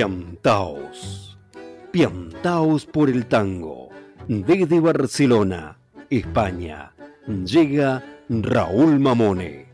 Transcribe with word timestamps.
Piantaos. 0.00 1.36
Piantaos 1.92 2.86
por 2.86 3.10
el 3.10 3.26
tango. 3.26 3.90
Desde 4.26 4.80
Barcelona, 4.80 5.76
España, 6.08 6.94
llega 7.44 8.02
Raúl 8.30 8.98
Mamone, 8.98 9.66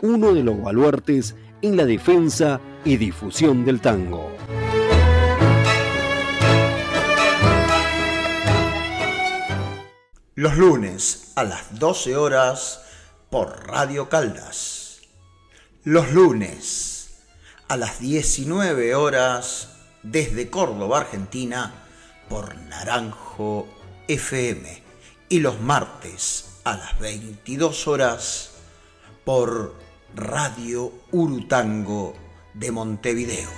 uno 0.00 0.32
de 0.32 0.42
los 0.42 0.62
baluartes 0.62 1.36
en 1.60 1.76
la 1.76 1.84
defensa 1.84 2.62
y 2.82 2.96
difusión 2.96 3.66
del 3.66 3.82
tango. 3.82 4.34
Los 10.34 10.56
lunes 10.56 11.32
a 11.36 11.44
las 11.44 11.78
12 11.78 12.16
horas 12.16 12.86
por 13.28 13.66
Radio 13.66 14.08
Caldas. 14.08 15.02
Los 15.82 16.10
lunes 16.10 17.18
a 17.68 17.76
las 17.76 18.00
19 18.00 18.94
horas 18.94 19.73
desde 20.04 20.50
Córdoba, 20.50 21.00
Argentina, 21.00 21.72
por 22.28 22.54
Naranjo 22.56 23.66
FM. 24.06 24.82
Y 25.28 25.40
los 25.40 25.60
martes 25.60 26.60
a 26.64 26.76
las 26.76 26.98
22 27.00 27.88
horas 27.88 28.50
por 29.24 29.74
Radio 30.14 30.92
Urutango 31.10 32.14
de 32.52 32.70
Montevideo. 32.70 33.50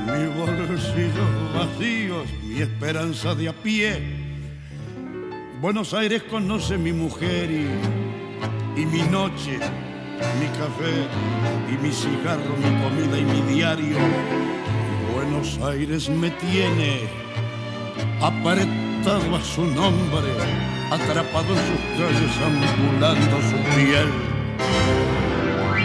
mis 0.07 0.37
bolsillos 0.37 1.55
vacíos, 1.55 2.27
mi 2.43 2.61
esperanza 2.61 3.35
de 3.35 3.49
a 3.49 3.53
pie. 3.53 4.01
Buenos 5.61 5.93
Aires 5.93 6.23
conoce 6.25 6.79
mi 6.79 6.93
mujer 6.93 7.51
y, 7.51 8.81
y 8.81 8.87
mi 8.87 9.03
noche 9.03 9.59
mi 10.39 10.47
café 10.59 11.07
y 11.69 11.79
mi 11.83 11.93
cigarro, 11.93 12.57
mi 12.57 12.83
comida 12.83 13.19
y 13.19 13.25
mi 13.25 13.55
diario. 13.55 13.97
Buenos 15.15 15.59
Aires 15.63 16.09
me 16.09 16.31
tiene 16.31 17.01
apretado 18.21 18.90
a 19.09 19.41
su 19.43 19.65
nombre, 19.65 20.31
atrapado 20.91 21.49
en 21.49 21.61
sus 21.69 21.81
calles, 21.97 22.37
ambulando 22.45 23.37
su 23.49 23.57
piel. 23.75 24.09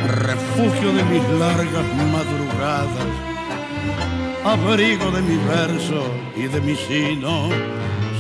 Refugio 0.08 0.92
de 0.92 1.04
mis 1.06 1.24
largas 1.40 1.86
madrugadas, 2.12 3.08
abrigo 4.44 5.12
de 5.12 5.22
mi 5.22 5.38
verso 5.48 6.04
y 6.36 6.48
de 6.48 6.60
mi 6.60 6.76
sino, 6.76 7.50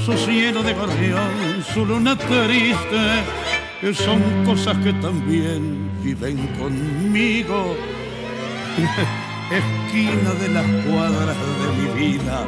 su 0.05 0.13
cielo 0.13 0.63
de 0.63 0.73
gorrión, 0.73 1.63
su 1.73 1.85
luna 1.85 2.15
triste 2.17 3.93
son 3.93 4.21
cosas 4.45 4.77
que 4.77 4.93
también 4.93 5.89
viven 6.01 6.47
conmigo. 6.57 7.75
Esquina 9.51 10.31
de 10.41 10.47
las 10.49 10.65
cuadras 10.85 11.37
de 11.37 11.99
mi 11.99 12.07
vida, 12.07 12.45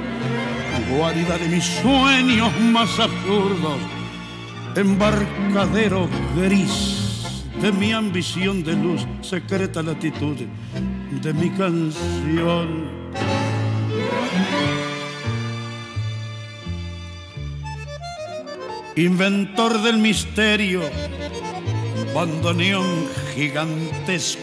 guarida 0.89 1.38
de 1.38 1.47
mis 1.47 1.63
sueños 1.63 2.51
más 2.59 2.99
absurdos, 2.99 3.77
embarcadero 4.75 6.07
gris 6.35 7.43
de 7.61 7.71
mi 7.71 7.91
ambición 7.91 8.63
de 8.63 8.73
luz, 8.73 9.05
secreta 9.21 9.81
latitud 9.81 10.38
de 11.21 11.33
mi 11.33 11.49
canción. 11.51 12.97
Inventor 18.95 19.81
del 19.83 19.97
misterio, 19.97 20.81
bandoneón 22.13 23.07
gigantesco. 23.35 24.41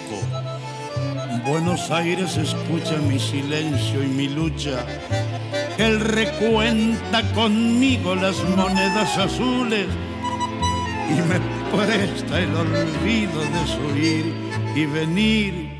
Buenos 1.45 1.91
Aires 1.91 2.37
escucha 2.37 2.97
mi 3.09 3.19
silencio 3.19 4.03
y 4.03 4.07
mi 4.07 4.29
lucha. 4.29 4.87
Él 5.79 6.01
recuenta 6.01 7.23
conmigo 7.33 8.15
las 8.15 8.43
monedas 8.45 9.19
azules 9.19 9.87
y 11.09 11.15
me 11.15 11.41
presta 11.77 12.41
el 12.41 12.55
olvido 12.55 13.41
de 13.41 13.67
su 13.67 13.97
ir 13.97 14.33
y 14.77 14.87
venir. 14.87 15.75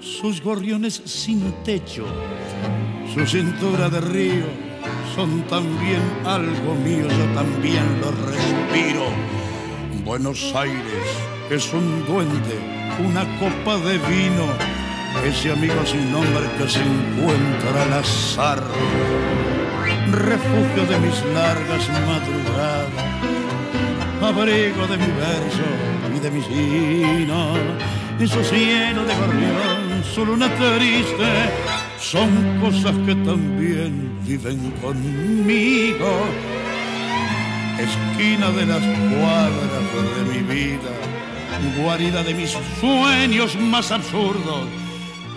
Sus 0.00 0.42
gorriones 0.42 1.02
sin 1.04 1.52
techo, 1.64 2.04
su 3.12 3.26
cintura 3.26 3.88
de 3.88 4.00
río, 4.00 4.46
son 5.14 5.42
también 5.42 6.02
algo 6.24 6.74
mío, 6.74 7.06
yo 7.08 7.34
también 7.34 8.00
lo 8.00 8.10
respiro. 8.10 9.06
Buenos 10.04 10.54
Aires 10.54 11.04
es 11.50 11.72
un 11.72 12.04
duende, 12.06 12.58
una 13.04 13.24
copa 13.38 13.76
de 13.78 13.98
vino, 13.98 14.46
ese 15.24 15.52
amigo 15.52 15.84
sin 15.84 16.10
nombre 16.12 16.46
que 16.58 16.68
se 16.68 16.80
encuentra 16.80 17.82
al 17.82 17.92
azar. 18.00 18.62
Refugio 20.10 20.86
de 20.86 20.98
mis 21.00 21.24
largas 21.34 21.88
madrugadas, 22.06 23.06
abrigo 24.22 24.86
de 24.86 24.96
mi 24.96 25.06
verso 25.06 25.68
y 26.16 26.18
de 26.20 26.30
mi 26.30 26.42
sino, 26.42 27.54
y 28.18 28.26
su 28.26 28.42
cielo 28.44 29.04
de 29.04 29.14
gorrión, 29.14 30.04
su 30.14 30.24
luna 30.24 30.48
triste, 30.56 31.50
son 32.00 32.58
cosas 32.60 32.96
que 33.06 33.14
también 33.16 34.18
viven 34.24 34.72
conmigo. 34.82 36.26
Esquina 37.78 38.50
de 38.50 38.66
las 38.66 38.80
cuadras 38.80 39.86
de 40.16 40.32
mi 40.32 40.42
vida, 40.54 40.90
guarida 41.80 42.22
de 42.24 42.34
mis 42.34 42.56
sueños 42.80 43.56
más 43.56 43.92
absurdos, 43.92 44.66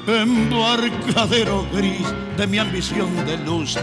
embarcadero 0.07 1.67
gris 1.73 2.07
de 2.37 2.47
mi 2.47 2.57
ambición 2.57 3.13
de 3.25 3.37
luz, 3.37 3.77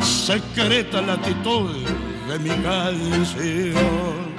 secreta 0.00 1.00
latitud 1.00 1.70
de 2.28 2.38
mi 2.38 2.50
canción. 2.62 4.34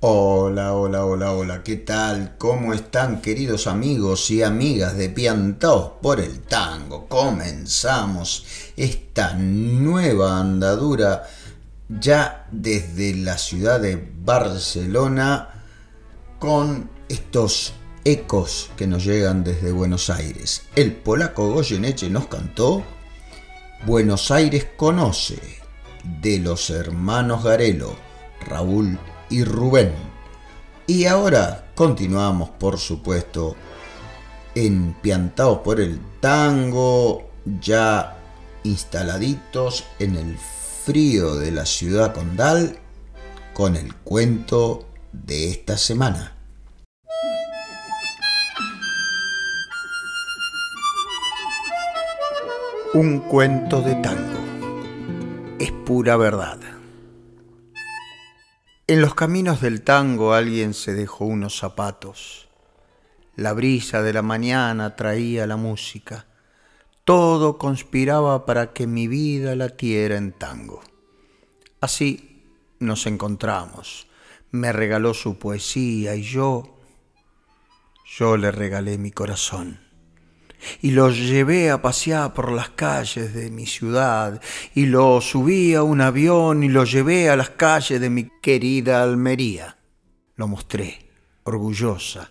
Hola, 0.00 0.74
hola, 0.74 1.04
hola, 1.04 1.32
hola, 1.32 1.62
¿qué 1.62 1.76
tal? 1.76 2.36
¿Cómo 2.36 2.74
están 2.74 3.22
queridos 3.22 3.66
amigos 3.66 4.30
y 4.30 4.42
amigas 4.42 4.96
de 4.96 5.08
Piantaos 5.08 5.92
por 6.02 6.20
el 6.20 6.40
Tango? 6.42 7.08
Comenzamos 7.08 8.44
esta 8.76 9.34
nueva 9.34 10.38
andadura 10.38 11.24
ya 11.88 12.46
desde 12.50 13.14
la 13.14 13.38
ciudad 13.38 13.80
de 13.80 14.12
Barcelona 14.22 15.48
con 16.38 16.90
estos 17.08 17.72
ecos 18.06 18.70
que 18.76 18.86
nos 18.86 19.04
llegan 19.04 19.42
desde 19.42 19.72
Buenos 19.72 20.10
Aires. 20.10 20.62
El 20.76 20.92
polaco 20.92 21.50
Goyeneche 21.50 22.08
nos 22.08 22.28
cantó 22.28 22.84
Buenos 23.84 24.30
Aires 24.30 24.68
conoce 24.76 25.40
de 26.20 26.38
los 26.38 26.70
hermanos 26.70 27.42
Garelo, 27.42 27.96
Raúl 28.46 28.96
y 29.28 29.42
Rubén. 29.42 29.92
Y 30.86 31.06
ahora 31.06 31.72
continuamos, 31.74 32.50
por 32.50 32.78
supuesto, 32.78 33.56
empiantados 34.54 35.58
por 35.58 35.80
el 35.80 36.00
tango, 36.20 37.28
ya 37.60 38.18
instaladitos 38.62 39.82
en 39.98 40.14
el 40.14 40.38
frío 40.84 41.34
de 41.34 41.50
la 41.50 41.66
ciudad 41.66 42.14
condal, 42.14 42.78
con 43.52 43.74
el 43.74 43.96
cuento 43.96 44.86
de 45.12 45.50
esta 45.50 45.76
semana. 45.76 46.35
Un 52.94 53.18
cuento 53.18 53.82
de 53.82 53.96
tango. 53.96 54.38
Es 55.58 55.72
pura 55.72 56.16
verdad. 56.16 56.58
En 58.86 59.00
los 59.00 59.14
caminos 59.16 59.60
del 59.60 59.82
tango 59.82 60.32
alguien 60.32 60.72
se 60.72 60.94
dejó 60.94 61.24
unos 61.24 61.58
zapatos. 61.58 62.48
La 63.34 63.52
brisa 63.52 64.02
de 64.02 64.12
la 64.12 64.22
mañana 64.22 64.94
traía 64.94 65.48
la 65.48 65.56
música. 65.56 66.26
Todo 67.04 67.58
conspiraba 67.58 68.46
para 68.46 68.72
que 68.72 68.86
mi 68.86 69.08
vida 69.08 69.56
latiera 69.56 70.16
en 70.16 70.32
tango. 70.32 70.80
Así 71.80 72.44
nos 72.78 73.06
encontramos. 73.06 74.06
Me 74.52 74.72
regaló 74.72 75.12
su 75.12 75.38
poesía 75.38 76.14
y 76.14 76.22
yo, 76.22 76.78
yo 78.04 78.36
le 78.36 78.52
regalé 78.52 78.96
mi 78.96 79.10
corazón 79.10 79.85
y 80.82 80.90
lo 80.90 81.10
llevé 81.10 81.70
a 81.70 81.82
pasear 81.82 82.32
por 82.32 82.52
las 82.52 82.70
calles 82.70 83.34
de 83.34 83.50
mi 83.50 83.66
ciudad, 83.66 84.40
y 84.74 84.86
lo 84.86 85.20
subí 85.20 85.74
a 85.74 85.82
un 85.82 86.00
avión 86.00 86.62
y 86.62 86.68
lo 86.68 86.84
llevé 86.84 87.30
a 87.30 87.36
las 87.36 87.50
calles 87.50 88.00
de 88.00 88.10
mi 88.10 88.28
querida 88.40 89.02
Almería. 89.02 89.78
Lo 90.36 90.48
mostré, 90.48 91.10
orgullosa, 91.44 92.30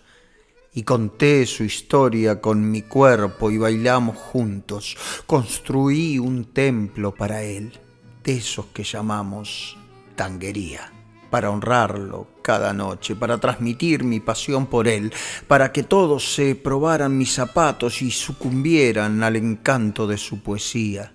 y 0.72 0.82
conté 0.82 1.46
su 1.46 1.64
historia 1.64 2.40
con 2.40 2.70
mi 2.70 2.82
cuerpo 2.82 3.50
y 3.50 3.58
bailamos 3.58 4.16
juntos. 4.16 4.96
Construí 5.26 6.18
un 6.18 6.52
templo 6.52 7.14
para 7.14 7.42
él, 7.42 7.78
de 8.22 8.36
esos 8.36 8.66
que 8.66 8.84
llamamos 8.84 9.78
tanguería 10.16 10.95
para 11.36 11.50
honrarlo 11.50 12.28
cada 12.40 12.72
noche, 12.72 13.14
para 13.14 13.36
transmitir 13.36 14.04
mi 14.04 14.20
pasión 14.20 14.68
por 14.68 14.88
él, 14.88 15.12
para 15.46 15.70
que 15.70 15.82
todos 15.82 16.34
se 16.34 16.54
probaran 16.54 17.18
mis 17.18 17.34
zapatos 17.34 18.00
y 18.00 18.10
sucumbieran 18.10 19.22
al 19.22 19.36
encanto 19.36 20.06
de 20.06 20.16
su 20.16 20.42
poesía. 20.42 21.12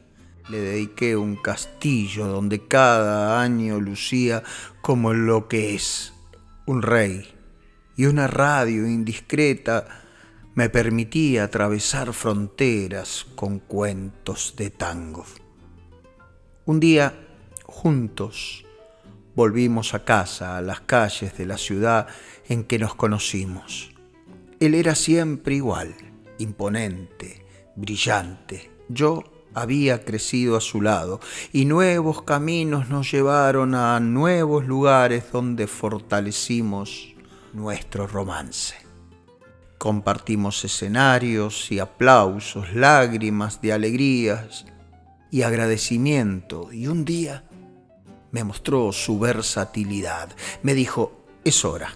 Le 0.47 0.59
dediqué 0.59 1.17
un 1.17 1.37
castillo 1.37 2.27
donde 2.27 2.67
cada 2.67 3.41
año 3.41 3.79
lucía 3.79 4.43
como 4.83 5.11
lo 5.11 5.47
que 5.47 5.73
es, 5.73 6.13
un 6.67 6.83
rey, 6.83 7.27
y 7.97 8.05
una 8.05 8.27
radio 8.27 8.85
indiscreta 8.85 10.03
me 10.53 10.69
permitía 10.69 11.45
atravesar 11.45 12.13
fronteras 12.13 13.25
con 13.33 13.57
cuentos 13.57 14.53
de 14.55 14.69
tango. 14.69 15.25
Un 16.65 16.79
día, 16.79 17.11
juntos, 17.65 18.65
Volvimos 19.35 19.93
a 19.93 20.03
casa, 20.03 20.57
a 20.57 20.61
las 20.61 20.81
calles 20.81 21.37
de 21.37 21.45
la 21.45 21.57
ciudad 21.57 22.07
en 22.49 22.63
que 22.65 22.79
nos 22.79 22.95
conocimos. 22.95 23.91
Él 24.59 24.75
era 24.75 24.93
siempre 24.93 25.55
igual, 25.55 25.95
imponente, 26.37 27.45
brillante. 27.75 28.69
Yo 28.89 29.23
había 29.53 30.03
crecido 30.03 30.57
a 30.57 30.61
su 30.61 30.81
lado 30.81 31.19
y 31.51 31.65
nuevos 31.65 32.23
caminos 32.23 32.89
nos 32.89 33.11
llevaron 33.11 33.75
a 33.75 33.99
nuevos 33.99 34.65
lugares 34.65 35.31
donde 35.31 35.67
fortalecimos 35.67 37.15
nuestro 37.53 38.07
romance. 38.07 38.75
Compartimos 39.77 40.63
escenarios 40.63 41.71
y 41.71 41.79
aplausos, 41.79 42.73
lágrimas 42.73 43.61
de 43.61 43.73
alegrías 43.73 44.65
y 45.31 45.41
agradecimiento 45.41 46.71
y 46.71 46.87
un 46.87 47.03
día 47.03 47.45
me 48.31 48.43
mostró 48.43 48.91
su 48.91 49.19
versatilidad. 49.19 50.29
Me 50.63 50.73
dijo, 50.73 51.25
es 51.43 51.65
hora. 51.65 51.95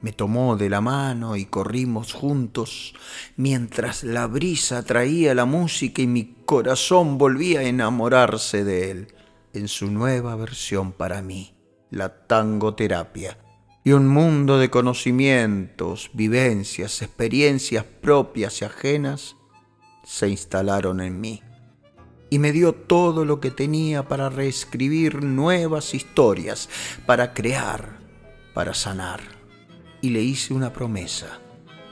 Me 0.00 0.12
tomó 0.12 0.56
de 0.56 0.68
la 0.68 0.80
mano 0.82 1.36
y 1.36 1.46
corrimos 1.46 2.12
juntos 2.12 2.94
mientras 3.36 4.04
la 4.04 4.26
brisa 4.26 4.82
traía 4.82 5.34
la 5.34 5.46
música 5.46 6.02
y 6.02 6.06
mi 6.06 6.34
corazón 6.44 7.16
volvía 7.16 7.60
a 7.60 7.64
enamorarse 7.64 8.64
de 8.64 8.90
él 8.90 9.14
en 9.54 9.68
su 9.68 9.90
nueva 9.90 10.36
versión 10.36 10.92
para 10.92 11.22
mí, 11.22 11.54
la 11.90 12.26
tangoterapia. 12.26 13.38
Y 13.82 13.92
un 13.92 14.06
mundo 14.08 14.58
de 14.58 14.68
conocimientos, 14.68 16.10
vivencias, 16.12 17.00
experiencias 17.00 17.84
propias 17.84 18.60
y 18.60 18.64
ajenas 18.64 19.36
se 20.04 20.28
instalaron 20.28 21.00
en 21.00 21.20
mí 21.20 21.43
y 22.34 22.40
me 22.40 22.50
dio 22.50 22.72
todo 22.72 23.24
lo 23.24 23.38
que 23.38 23.52
tenía 23.52 24.08
para 24.08 24.28
reescribir 24.28 25.22
nuevas 25.22 25.94
historias, 25.94 26.68
para 27.06 27.32
crear, 27.32 28.00
para 28.52 28.74
sanar. 28.74 29.20
Y 30.00 30.10
le 30.10 30.20
hice 30.20 30.52
una 30.52 30.72
promesa. 30.72 31.38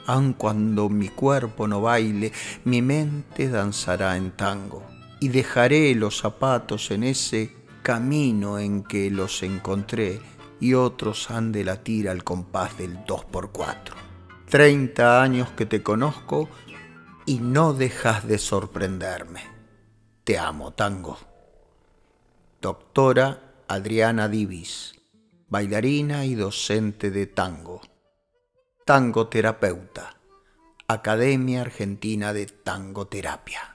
Aun 0.05 0.33
cuando 0.33 0.89
mi 0.89 1.11
cuerpo 1.11 1.69
no 1.69 1.81
baile, 1.81 2.33
mi 2.65 2.83
mente 2.83 3.49
danzará 3.49 4.17
en 4.17 4.33
tango. 4.33 4.83
Y 5.21 5.29
dejaré 5.29 5.95
los 5.95 6.19
zapatos 6.19 6.91
en 6.91 7.05
ese 7.05 7.55
camino 7.85 8.59
en 8.59 8.83
que 8.83 9.13
los 9.13 9.45
encontré 9.45 10.21
y 10.59 10.75
otros 10.75 11.31
han 11.31 11.53
de 11.53 11.63
latir 11.63 12.09
al 12.09 12.25
compás 12.25 12.77
del 12.77 12.99
2x4. 13.05 13.95
Treinta 14.49 15.23
años 15.23 15.51
que 15.51 15.67
te 15.67 15.85
conozco 15.85 16.49
y 17.27 17.39
no 17.39 17.75
dejas 17.75 18.27
de 18.27 18.39
sorprenderme. 18.39 19.52
Te 20.25 20.39
amo, 20.39 20.73
tango. 20.73 21.19
Doctora 22.61 23.65
Adriana 23.67 24.29
Divis, 24.29 24.95
bailarina 25.49 26.25
y 26.25 26.37
docente 26.37 27.11
de 27.11 27.27
tango. 27.27 27.81
Tango 28.85 29.27
terapeuta, 29.27 30.21
Academia 30.87 31.63
Argentina 31.63 32.33
de 32.33 32.47
Tangoterapia. 32.47 33.75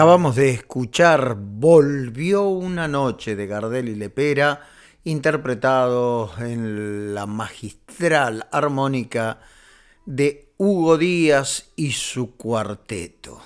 Acabamos 0.00 0.36
de 0.36 0.48
escuchar 0.48 1.36
Volvió 1.38 2.48
una 2.48 2.88
noche 2.88 3.36
de 3.36 3.46
Gardel 3.46 3.90
y 3.90 3.94
Lepera, 3.94 4.66
interpretado 5.04 6.30
en 6.38 7.14
la 7.14 7.26
magistral 7.26 8.48
armónica 8.50 9.40
de 10.06 10.54
Hugo 10.56 10.96
Díaz 10.96 11.72
y 11.76 11.92
su 11.92 12.34
cuarteto. 12.34 13.42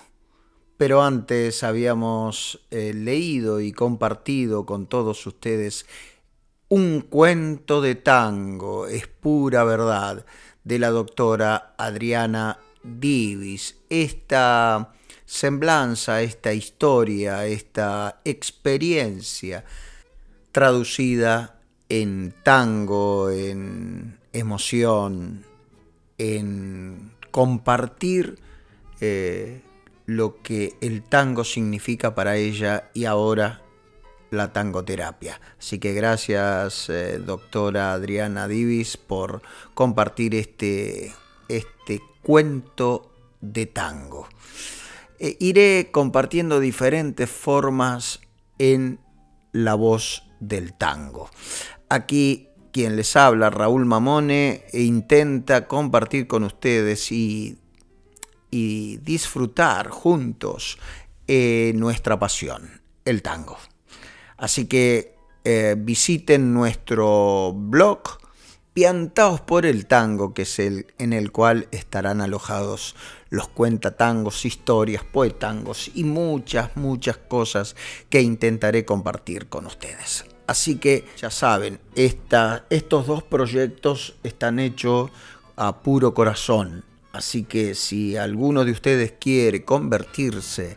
Pero 0.76 1.02
antes 1.02 1.64
habíamos 1.64 2.64
eh, 2.70 2.92
leído 2.94 3.60
y 3.60 3.72
compartido 3.72 4.64
con 4.64 4.86
todos 4.86 5.26
ustedes 5.26 5.86
un 6.68 7.00
cuento 7.00 7.80
de 7.80 7.96
tango, 7.96 8.86
es 8.86 9.08
pura 9.08 9.64
verdad, 9.64 10.24
de 10.62 10.78
la 10.78 10.90
doctora 10.90 11.74
Adriana 11.76 12.60
Divis. 12.84 13.76
Esta 13.90 14.93
semblanza, 15.26 16.22
esta 16.22 16.52
historia, 16.52 17.46
esta 17.46 18.20
experiencia 18.24 19.64
traducida 20.52 21.60
en 21.88 22.34
tango, 22.42 23.30
en 23.30 24.18
emoción, 24.32 25.44
en 26.18 27.12
compartir 27.30 28.38
eh, 29.00 29.62
lo 30.06 30.40
que 30.42 30.74
el 30.80 31.02
tango 31.02 31.44
significa 31.44 32.14
para 32.14 32.36
ella 32.36 32.90
y 32.94 33.06
ahora 33.06 33.62
la 34.30 34.52
tangoterapia. 34.52 35.40
Así 35.58 35.78
que 35.78 35.92
gracias, 35.94 36.88
eh, 36.90 37.18
doctora 37.18 37.92
Adriana 37.92 38.48
Divis, 38.48 38.96
por 38.96 39.42
compartir 39.74 40.34
este, 40.34 41.14
este 41.48 42.02
cuento 42.22 43.10
de 43.40 43.66
tango. 43.66 44.28
Eh, 45.24 45.38
iré 45.40 45.88
compartiendo 45.90 46.60
diferentes 46.60 47.30
formas 47.30 48.20
en 48.58 49.00
la 49.52 49.74
voz 49.74 50.24
del 50.38 50.74
tango. 50.74 51.30
Aquí 51.88 52.48
quien 52.74 52.94
les 52.94 53.16
habla, 53.16 53.48
Raúl 53.48 53.86
Mamone, 53.86 54.66
e 54.70 54.82
intenta 54.82 55.66
compartir 55.66 56.26
con 56.26 56.44
ustedes 56.44 57.10
y, 57.10 57.56
y 58.50 58.98
disfrutar 58.98 59.88
juntos 59.88 60.76
eh, 61.26 61.72
nuestra 61.74 62.18
pasión, 62.18 62.82
el 63.06 63.22
tango. 63.22 63.56
Así 64.36 64.66
que 64.66 65.16
eh, 65.44 65.74
visiten 65.78 66.52
nuestro 66.52 67.54
blog 67.56 68.02
Piantaos 68.74 69.40
por 69.40 69.66
el 69.66 69.86
Tango, 69.86 70.34
que 70.34 70.42
es 70.42 70.58
el 70.58 70.88
en 70.98 71.12
el 71.12 71.30
cual 71.30 71.68
estarán 71.70 72.20
alojados 72.20 72.96
los 73.30 73.46
cuentatangos, 73.46 74.44
historias, 74.44 75.04
poetangos 75.04 75.92
y 75.94 76.02
muchas, 76.02 76.76
muchas 76.76 77.16
cosas 77.16 77.76
que 78.10 78.20
intentaré 78.20 78.84
compartir 78.84 79.46
con 79.46 79.66
ustedes. 79.66 80.24
Así 80.48 80.78
que 80.78 81.04
ya 81.16 81.30
saben, 81.30 81.78
estos 81.94 83.06
dos 83.06 83.22
proyectos 83.22 84.16
están 84.24 84.58
hechos 84.58 85.12
a 85.54 85.80
puro 85.80 86.12
corazón. 86.12 86.84
Así 87.12 87.44
que 87.44 87.76
si 87.76 88.16
alguno 88.16 88.64
de 88.64 88.72
ustedes 88.72 89.14
quiere 89.20 89.64
convertirse 89.64 90.76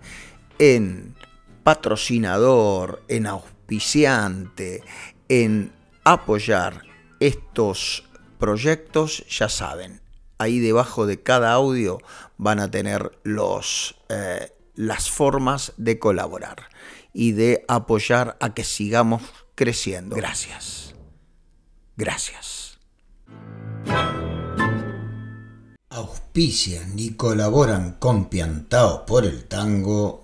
en 0.59 1.15
patrocinador, 1.63 3.01
en 3.07 3.25
auspiciante, 3.25 4.83
en 5.27 5.71
apoyar 6.03 6.86
estos 7.19 8.03
proyectos, 8.37 9.25
ya 9.27 9.49
saben, 9.49 10.01
ahí 10.37 10.59
debajo 10.59 11.05
de 11.05 11.21
cada 11.21 11.53
audio 11.53 11.99
van 12.37 12.59
a 12.59 12.69
tener 12.69 13.17
los, 13.23 13.95
eh, 14.09 14.51
las 14.75 15.09
formas 15.09 15.73
de 15.77 15.99
colaborar 15.99 16.69
y 17.13 17.31
de 17.31 17.65
apoyar 17.67 18.37
a 18.39 18.53
que 18.53 18.63
sigamos 18.63 19.23
creciendo. 19.55 20.15
Gracias. 20.15 20.93
Gracias. 21.95 22.77
Auspician 25.89 26.93
y 26.99 27.15
colaboran 27.15 27.93
con 27.93 28.29
Piantaos 28.29 29.01
por 29.07 29.25
el 29.25 29.45
Tango. 29.45 30.23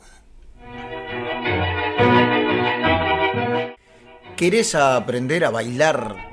¿Querés 4.38 4.75
aprender 4.75 5.45
a 5.45 5.50
bailar 5.50 6.32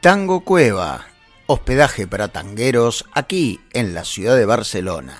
Tango 0.00 0.40
Cueva, 0.40 1.06
hospedaje 1.46 2.06
para 2.06 2.28
tangueros 2.28 3.04
aquí 3.12 3.60
en 3.74 3.92
la 3.92 4.06
ciudad 4.06 4.34
de 4.34 4.46
Barcelona. 4.46 5.18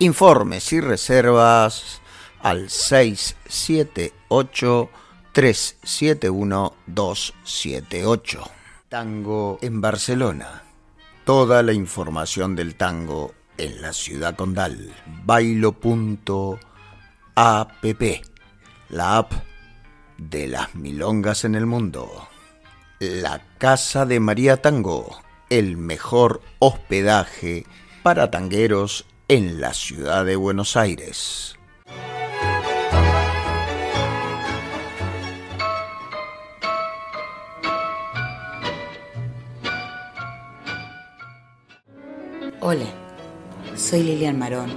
Informes 0.00 0.72
y 0.72 0.80
reservas 0.80 2.00
al 2.40 2.70
678 2.70 4.90
371 5.30 6.74
278. 6.86 8.50
Tango 8.88 9.60
en 9.62 9.80
Barcelona. 9.80 10.64
Toda 11.24 11.62
la 11.62 11.72
información 11.72 12.56
del 12.56 12.74
tango 12.74 13.32
en 13.58 13.80
la 13.80 13.92
ciudad 13.92 14.34
condal. 14.34 14.92
Bailo.app. 15.24 15.78
La 18.88 19.18
app 19.18 19.32
de 20.18 20.48
las 20.48 20.74
milongas 20.74 21.44
en 21.44 21.54
el 21.54 21.66
mundo. 21.66 22.29
La 23.00 23.40
Casa 23.56 24.04
de 24.04 24.20
María 24.20 24.58
Tango, 24.58 25.22
el 25.48 25.78
mejor 25.78 26.42
hospedaje 26.58 27.64
para 28.02 28.30
tangueros 28.30 29.06
en 29.26 29.58
la 29.58 29.72
ciudad 29.72 30.26
de 30.26 30.36
Buenos 30.36 30.76
Aires. 30.76 31.56
Hola, 42.60 42.84
soy 43.76 44.02
Lilian 44.02 44.38
Marón, 44.38 44.72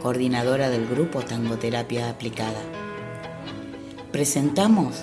coordinadora 0.00 0.70
del 0.70 0.86
grupo 0.86 1.22
Tangoterapia 1.22 2.08
Aplicada. 2.08 2.62
Presentamos 4.12 5.02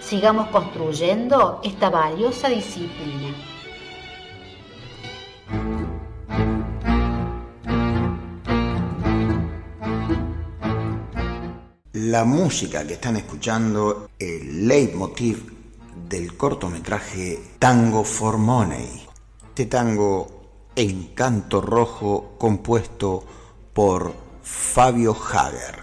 sigamos 0.00 0.48
construyendo 0.48 1.60
esta 1.62 1.90
valiosa 1.90 2.48
disciplina. 2.48 3.34
La 11.92 12.24
música 12.24 12.86
que 12.86 12.94
están 12.94 13.16
escuchando, 13.16 14.10
el 14.18 14.66
leitmotiv 14.66 15.52
del 16.08 16.36
cortometraje 16.36 17.56
Tango 17.58 18.04
for 18.04 18.38
Money. 18.38 19.06
Este 19.48 19.66
tango 19.66 20.70
en 20.74 21.08
canto 21.08 21.60
rojo 21.60 22.36
compuesto 22.38 23.24
por 23.72 24.14
Fabio 24.42 25.14
Hager, 25.14 25.82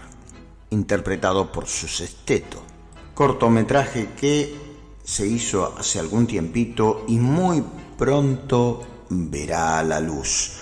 interpretado 0.70 1.52
por 1.52 1.66
su 1.66 1.86
sexteto 1.86 2.75
cortometraje 3.16 4.10
que 4.14 4.54
se 5.02 5.26
hizo 5.26 5.74
hace 5.78 5.98
algún 5.98 6.26
tiempito 6.26 7.06
y 7.08 7.16
muy 7.16 7.64
pronto 7.96 8.86
verá 9.08 9.82
la 9.82 10.00
luz. 10.00 10.52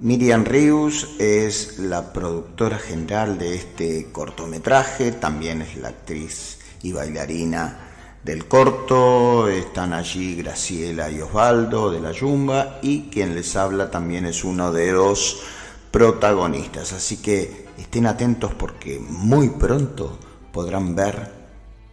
Miriam 0.00 0.42
Rius 0.42 1.10
es 1.18 1.78
la 1.78 2.10
productora 2.14 2.78
general 2.78 3.36
de 3.36 3.56
este 3.56 4.10
cortometraje, 4.10 5.12
también 5.12 5.60
es 5.60 5.76
la 5.76 5.88
actriz 5.88 6.60
y 6.82 6.92
bailarina 6.92 7.90
del 8.24 8.48
corto, 8.48 9.48
están 9.48 9.92
allí 9.92 10.36
Graciela 10.36 11.10
y 11.10 11.20
Osvaldo 11.20 11.90
de 11.90 12.00
la 12.00 12.12
Yumba 12.12 12.78
y 12.80 13.10
quien 13.10 13.34
les 13.34 13.54
habla 13.54 13.90
también 13.90 14.24
es 14.24 14.44
uno 14.44 14.72
de 14.72 14.92
los 14.92 15.42
protagonistas, 15.90 16.94
así 16.94 17.18
que 17.18 17.66
estén 17.76 18.06
atentos 18.06 18.54
porque 18.54 18.98
muy 18.98 19.50
pronto 19.50 20.18
podrán 20.52 20.94
ver 20.94 21.41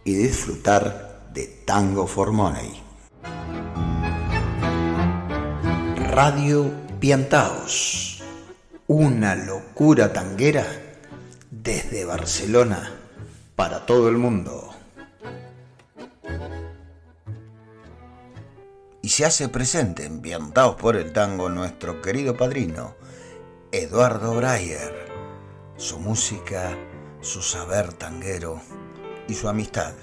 y 0.04 0.14
disfrutar 0.14 1.28
de 1.32 1.46
Tango 1.64 2.06
for 2.06 2.32
Money. 2.32 2.82
Radio 6.10 6.70
Piantaos, 6.98 8.22
una 8.86 9.34
locura 9.34 10.12
tanguera 10.12 10.66
desde 11.50 12.04
Barcelona 12.04 12.90
para 13.54 13.86
todo 13.86 14.08
el 14.08 14.16
mundo. 14.16 14.70
Y 19.02 19.08
se 19.08 19.24
hace 19.24 19.48
presente 19.48 20.04
en 20.04 20.20
Piantaos 20.20 20.76
por 20.76 20.96
el 20.96 21.12
Tango 21.12 21.48
nuestro 21.48 22.02
querido 22.02 22.36
padrino, 22.36 22.96
Eduardo 23.72 24.34
Breyer, 24.34 25.06
su 25.76 25.98
música, 25.98 26.76
su 27.20 27.40
saber 27.42 27.92
tanguero 27.92 28.60
y 29.30 29.34
su 29.34 29.48
amistad. 29.48 29.94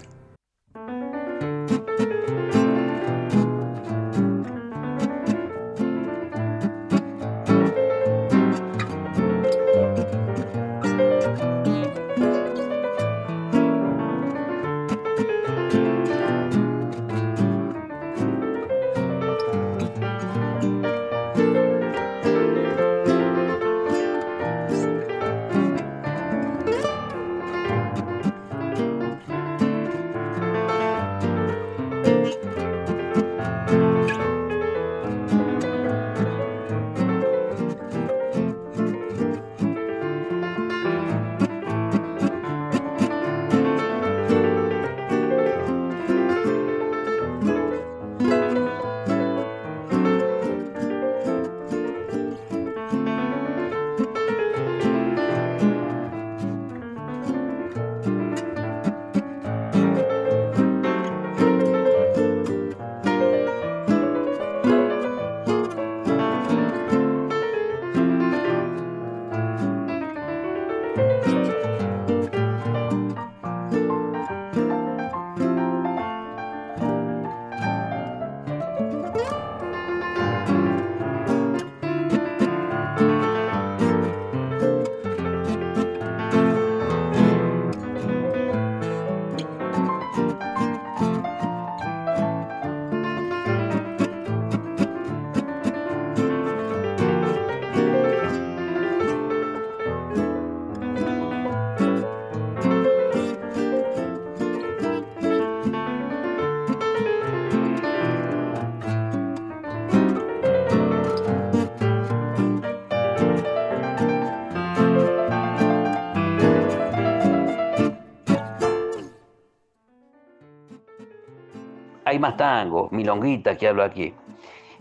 Hay 122.17 122.21
más 122.21 122.36
tango, 122.36 122.89
Milonguita 122.91 123.56
que 123.56 123.67
hablo 123.67 123.84
aquí, 123.84 124.12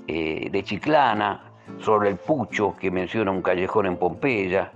eh, 0.06 0.48
de 0.50 0.64
Chiclana, 0.64 1.52
sobre 1.78 2.08
el 2.08 2.16
Pucho 2.16 2.74
que 2.74 2.90
menciona 2.90 3.30
un 3.30 3.42
callejón 3.42 3.84
en 3.84 3.98
Pompeya, 3.98 4.72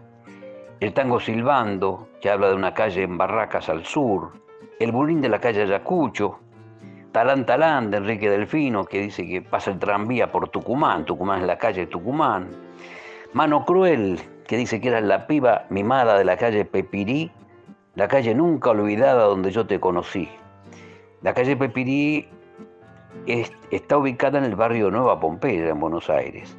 el 0.78 0.92
tango 0.92 1.18
Silbando 1.20 2.08
que 2.20 2.28
habla 2.28 2.48
de 2.48 2.54
una 2.54 2.74
calle 2.74 3.02
en 3.02 3.16
Barracas 3.16 3.70
al 3.70 3.86
sur, 3.86 4.32
el 4.78 4.92
Bulín 4.92 5.22
de 5.22 5.30
la 5.30 5.38
calle 5.38 5.62
Ayacucho, 5.62 6.38
Talán 7.12 7.46
Talán 7.46 7.90
de 7.90 7.96
Enrique 7.96 8.28
Delfino 8.28 8.84
que 8.84 9.00
dice 9.00 9.26
que 9.26 9.40
pasa 9.40 9.70
el 9.70 9.78
tranvía 9.78 10.30
por 10.30 10.48
Tucumán, 10.50 11.06
Tucumán 11.06 11.40
es 11.40 11.46
la 11.46 11.56
calle 11.56 11.86
Tucumán, 11.86 12.50
Mano 13.32 13.64
Cruel 13.64 14.20
que 14.46 14.58
dice 14.58 14.82
que 14.82 14.88
era 14.88 15.00
la 15.00 15.26
piba 15.26 15.64
mimada 15.70 16.18
de 16.18 16.24
la 16.24 16.36
calle 16.36 16.66
Pepirí, 16.66 17.30
la 17.94 18.06
calle 18.06 18.34
nunca 18.34 18.70
olvidada 18.70 19.24
donde 19.24 19.50
yo 19.50 19.66
te 19.66 19.80
conocí. 19.80 20.28
La 21.22 21.34
calle 21.34 21.56
Pepirí 21.56 22.28
está 23.26 23.98
ubicada 23.98 24.38
en 24.38 24.44
el 24.44 24.56
barrio 24.56 24.90
Nueva 24.90 25.20
Pompeya, 25.20 25.68
en 25.68 25.80
Buenos 25.80 26.10
Aires. 26.10 26.56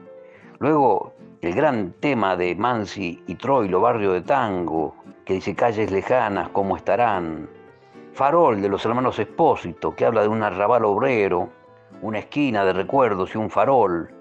Luego, 0.60 1.14
el 1.42 1.54
gran 1.54 1.94
tema 2.00 2.36
de 2.36 2.56
Mansi 2.56 3.24
y 3.28 3.36
Troilo, 3.36 3.82
barrio 3.82 4.14
de 4.14 4.22
tango, 4.22 4.96
que 5.26 5.34
dice 5.34 5.56
calles 5.56 5.92
lejanas, 5.92 6.50
¿cómo 6.50 6.78
estarán? 6.78 7.50
Farol 8.14 8.62
de 8.62 8.70
los 8.70 8.86
hermanos 8.86 9.18
Espósito, 9.20 9.96
que 9.96 10.06
habla 10.06 10.22
de 10.22 10.28
un 10.28 10.44
arrabal 10.44 10.86
obrero, 10.86 11.50
una 12.02 12.20
esquina 12.20 12.64
de 12.64 12.74
recuerdos 12.74 13.34
y 13.34 13.38
un 13.38 13.50
farol. 13.50 14.14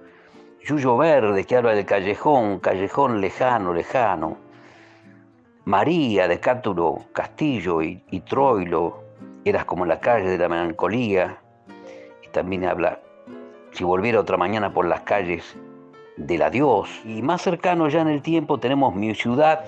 Yuyo 0.63 0.97
Verde, 0.97 1.45
que 1.45 1.57
habla 1.57 1.75
del 1.75 1.87
callejón, 1.87 2.61
callejón 2.61 3.21
lejano, 3.21 3.75
lejano. 3.75 4.37
María 5.65 6.27
de 6.27 6.41
Cáturo 6.41 6.99
Castillo 7.13 7.83
y, 7.83 8.03
y 8.11 8.21
Troilo, 8.21 9.03
eras 9.45 9.65
como 9.65 9.85
la 9.85 10.01
calle 10.01 10.29
de 10.29 10.39
la 10.39 10.49
melancolía 10.49 11.39
también 12.33 12.65
habla, 12.65 13.01
si 13.73 13.85
volviera 13.85 14.21
otra 14.21 14.37
mañana 14.37 14.73
por 14.73 14.87
las 14.87 15.03
calles, 15.03 15.57
del 16.17 16.43
adiós. 16.43 16.89
Y 17.05 17.23
más 17.23 17.43
cercano 17.43 17.89
ya 17.89 18.01
en 18.01 18.09
el 18.09 18.23
tiempo 18.23 18.59
tenemos 18.59 18.95
mi 18.95 19.15
ciudad 19.15 19.65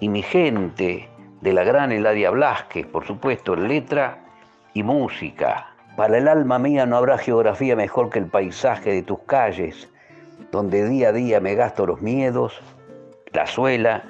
y 0.00 0.08
mi 0.08 0.22
gente, 0.22 1.08
de 1.40 1.52
la 1.52 1.62
gran 1.62 1.92
Eladia 1.92 2.30
Blasquez, 2.30 2.86
por 2.86 3.06
supuesto, 3.06 3.54
letra 3.54 4.24
y 4.72 4.82
música. 4.82 5.74
Para 5.96 6.16
el 6.16 6.26
alma 6.26 6.58
mía 6.58 6.86
no 6.86 6.96
habrá 6.96 7.18
geografía 7.18 7.76
mejor 7.76 8.08
que 8.08 8.18
el 8.18 8.26
paisaje 8.26 8.92
de 8.92 9.02
tus 9.02 9.20
calles, 9.20 9.88
donde 10.50 10.88
día 10.88 11.10
a 11.10 11.12
día 11.12 11.40
me 11.40 11.54
gasto 11.54 11.86
los 11.86 12.00
miedos, 12.00 12.60
la 13.32 13.46
suela 13.46 14.04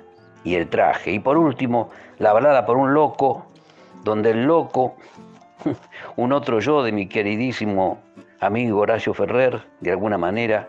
y 0.45 0.55
el 0.55 0.69
traje. 0.69 1.11
Y 1.11 1.19
por 1.19 1.37
último, 1.37 1.91
la 2.19 2.33
balada 2.33 2.65
por 2.67 2.77
un 2.77 2.95
loco, 2.95 3.47
donde 4.05 4.31
el 4.31 4.45
loco 4.45 4.95
un 6.17 6.33
otro 6.33 6.61
yo 6.61 6.83
de 6.83 6.93
mi 6.93 7.07
queridísimo 7.07 8.01
amigo 8.41 8.81
Horacio 8.81 9.15
Ferrer, 9.15 9.63
de 9.81 9.91
alguna 9.91 10.19
manera, 10.19 10.69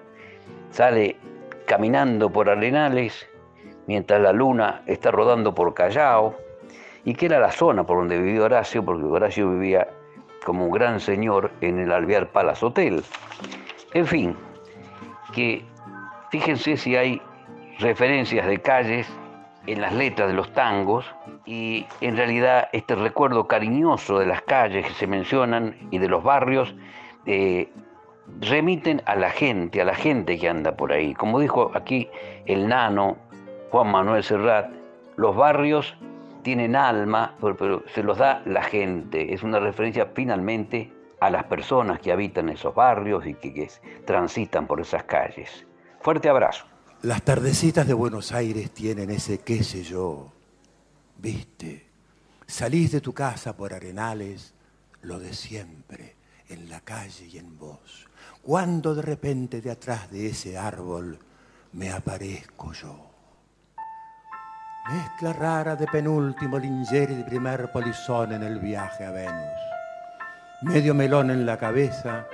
sale 0.72 1.18
caminando 1.66 2.30
por 2.30 2.50
Arenales 2.50 3.28
mientras 3.88 4.22
la 4.22 4.32
luna 4.32 4.82
está 4.86 5.12
rodando 5.12 5.54
por 5.54 5.74
Callao, 5.74 6.36
y 7.04 7.14
que 7.14 7.28
era 7.28 7.40
la 7.40 7.52
zona 7.52 7.84
por 7.84 7.98
donde 7.98 8.20
vivió 8.20 8.46
Horacio, 8.46 8.84
porque 8.84 9.04
Horacio 9.04 9.50
vivía 9.52 9.88
como 10.44 10.66
un 10.66 10.72
gran 10.72 11.00
señor 11.00 11.52
en 11.62 11.80
el 11.80 11.92
Alvear 11.92 12.32
Palace 12.32 12.66
Hotel. 12.66 13.04
En 13.94 14.08
fin, 14.08 14.36
que 15.34 15.64
fíjense 16.32 16.78
si 16.78 16.96
hay 16.96 17.22
referencias 17.80 18.48
de 18.48 18.60
calles 18.60 19.08
en 19.68 19.82
las 19.82 19.94
letras 19.94 20.30
de 20.30 20.34
los 20.34 20.52
tangos 20.54 21.06
y 21.46 21.86
en 22.02 22.18
realidad 22.18 22.70
este 22.74 22.96
recuerdo 22.96 23.48
cariñoso 23.48 24.20
de 24.20 24.26
las 24.26 24.42
calles 24.42 24.88
que 24.88 24.94
se 24.94 25.08
mencionan 25.08 25.76
y 25.92 26.00
de 26.00 26.08
los 26.08 26.24
barrios 26.24 26.74
eh, 27.26 27.70
remiten 28.42 29.02
a 29.06 29.16
la 29.16 29.30
gente, 29.30 29.82
a 29.82 29.86
la 29.86 29.96
gente 29.96 30.38
que 30.40 30.50
anda 30.50 30.76
por 30.76 30.92
ahí. 30.92 31.14
Como 31.14 31.40
dijo 31.40 31.72
aquí 31.76 32.10
el 32.46 32.68
nano 32.68 33.18
Juan 33.72 33.92
Manuel 33.92 34.24
Serrat, 34.24 34.70
los 35.16 35.36
barrios 35.36 35.96
tienen 36.44 36.76
alma, 36.76 37.36
pero, 37.42 37.84
se 37.94 38.04
los 38.04 38.18
da 38.18 38.42
la 38.46 38.64
gente. 38.64 39.34
Es 39.34 39.44
una 39.44 39.60
referencia 39.60 40.08
finalmente 40.14 40.92
a 41.20 41.30
las 41.30 41.46
personas 41.46 42.00
que 42.00 42.12
habitan 42.12 42.50
esos 42.50 42.76
barrios 42.76 43.26
y 43.26 43.34
que 43.34 43.68
transitan 44.06 44.68
por 44.68 44.80
esas 44.80 45.04
calles. 45.04 45.66
Fuerte 46.02 46.30
abrazo. 46.30 46.66
Las 47.02 47.24
tardecitas 47.24 47.88
de 47.88 47.94
Buenos 47.94 48.32
Aires 48.32 48.72
tienen 48.72 49.10
ese 49.10 49.40
qué 49.40 49.64
sé 49.64 49.84
yo, 49.84 50.32
viste, 51.18 51.86
salís 52.46 52.92
de 52.92 53.02
tu 53.02 53.14
casa 53.14 53.56
por 53.56 53.74
arenales, 53.74 54.54
lo 55.02 55.20
de 55.20 55.34
siempre, 55.34 56.16
en 56.50 56.70
la 56.70 56.82
calle 56.82 57.28
y 57.28 57.38
en 57.38 57.58
vos. 57.58 58.08
Cuando 58.42 58.94
de 58.94 59.02
repente 59.02 59.62
de 59.62 59.72
atrás 59.72 60.12
de 60.12 60.28
ese 60.28 60.58
árbol 60.58 61.18
me 61.74 61.92
aparezco 61.92 62.74
yo. 62.74 63.12
Mezcla 64.90 65.34
rara 65.34 65.76
de 65.76 65.88
penúltimo 65.88 66.60
linger 66.60 67.10
y 67.10 67.24
primer 67.24 67.72
polizón 67.72 68.34
en 68.34 68.44
el 68.44 68.60
viaje 68.60 69.04
a 69.04 69.12
Venus. 69.12 69.60
Medio 70.62 70.94
melón 70.94 71.32
en 71.32 71.46
la 71.46 71.58
cabeza, 71.58 72.28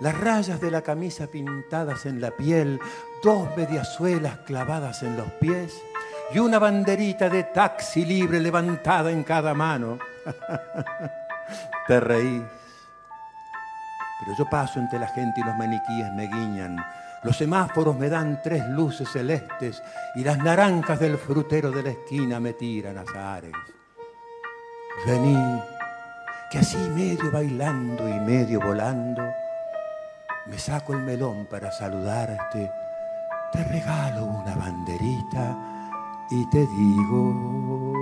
las 0.00 0.16
rayas 0.16 0.60
de 0.60 0.70
la 0.70 0.82
camisa 0.82 1.26
pintadas 1.26 2.06
en 2.06 2.20
la 2.20 2.30
piel, 2.30 2.78
dos 3.22 3.48
mediasuelas 3.56 4.38
clavadas 4.46 5.02
en 5.02 5.16
los 5.16 5.26
pies 5.40 5.82
y 6.30 6.38
una 6.38 6.58
banderita 6.58 7.28
de 7.28 7.44
taxi 7.44 8.04
libre 8.04 8.40
levantada 8.40 9.10
en 9.10 9.24
cada 9.24 9.54
mano. 9.54 9.98
Te 11.86 12.00
reís. 12.00 12.42
Pero 14.20 14.36
yo 14.36 14.50
paso 14.50 14.78
entre 14.78 14.98
la 14.98 15.08
gente 15.08 15.40
y 15.40 15.44
los 15.44 15.56
maniquíes 15.56 16.12
me 16.12 16.26
guiñan. 16.26 16.84
Los 17.22 17.36
semáforos 17.36 17.96
me 17.96 18.08
dan 18.08 18.40
tres 18.42 18.64
luces 18.68 19.08
celestes 19.10 19.82
y 20.14 20.22
las 20.22 20.38
naranjas 20.38 21.00
del 21.00 21.16
frutero 21.16 21.70
de 21.70 21.82
la 21.82 21.90
esquina 21.90 22.38
me 22.38 22.52
tiran 22.52 22.98
azares. 22.98 23.52
Vení, 25.06 25.62
que 26.50 26.58
así 26.58 26.76
medio 26.76 27.30
bailando 27.30 28.08
y 28.08 28.20
medio 28.20 28.60
volando, 28.60 29.22
me 30.46 30.58
saco 30.58 30.92
el 30.92 31.00
melón 31.00 31.46
para 31.46 31.70
saludarte, 31.70 32.70
te 33.52 33.64
regalo 33.64 34.24
una 34.24 34.54
banderita 34.54 35.77
y 36.30 36.44
te 36.50 36.66
digo... 36.66 37.94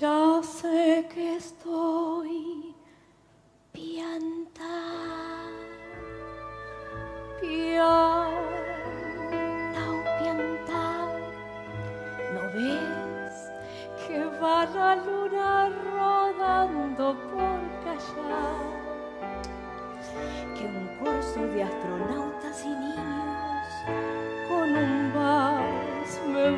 Ya 0.00 0.40
sé 0.42 1.06
que 1.12 1.36
estoy 1.36 2.74
pianta, 3.72 4.62
pianta, 7.40 7.80
pianta. 10.18 11.08
¿No 12.32 12.42
ves 12.54 13.50
que 14.06 14.24
va 14.40 14.64
la 14.66 14.96
luna 14.96 15.68
rodando 15.92 17.06
por 17.30 17.60
callar? 17.84 18.70
Que 20.56 20.64
un 20.64 20.86
curso 20.98 21.40
de 21.48 21.62
astronautas 21.62 22.64
y 22.64 22.68
niños 22.68 24.19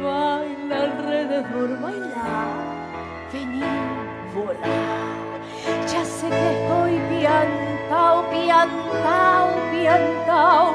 baila 0.05 0.77
alrededor 0.89 1.71
bailar 1.83 2.73
Vení, 3.33 3.65
volar. 4.35 5.41
Ya 5.91 6.05
sé 6.05 6.29
que 6.29 6.51
estoy 6.53 7.01
piantao, 7.09 8.25
piantao, 8.31 9.49
piantao. 9.71 10.75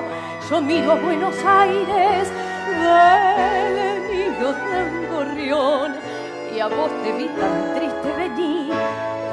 Yo 0.49 0.61
miro 0.61 0.93
a 0.93 0.95
Buenos 0.95 1.35
Aires 1.45 2.27
del 2.81 4.07
nido 4.09 4.53
de 4.53 5.07
gorrión 5.11 5.95
y 6.55 6.59
a 6.59 6.67
vos 6.67 6.91
te 7.03 7.11
vi 7.13 7.27
tan 7.27 7.75
triste 7.75 8.11
venir. 8.17 8.73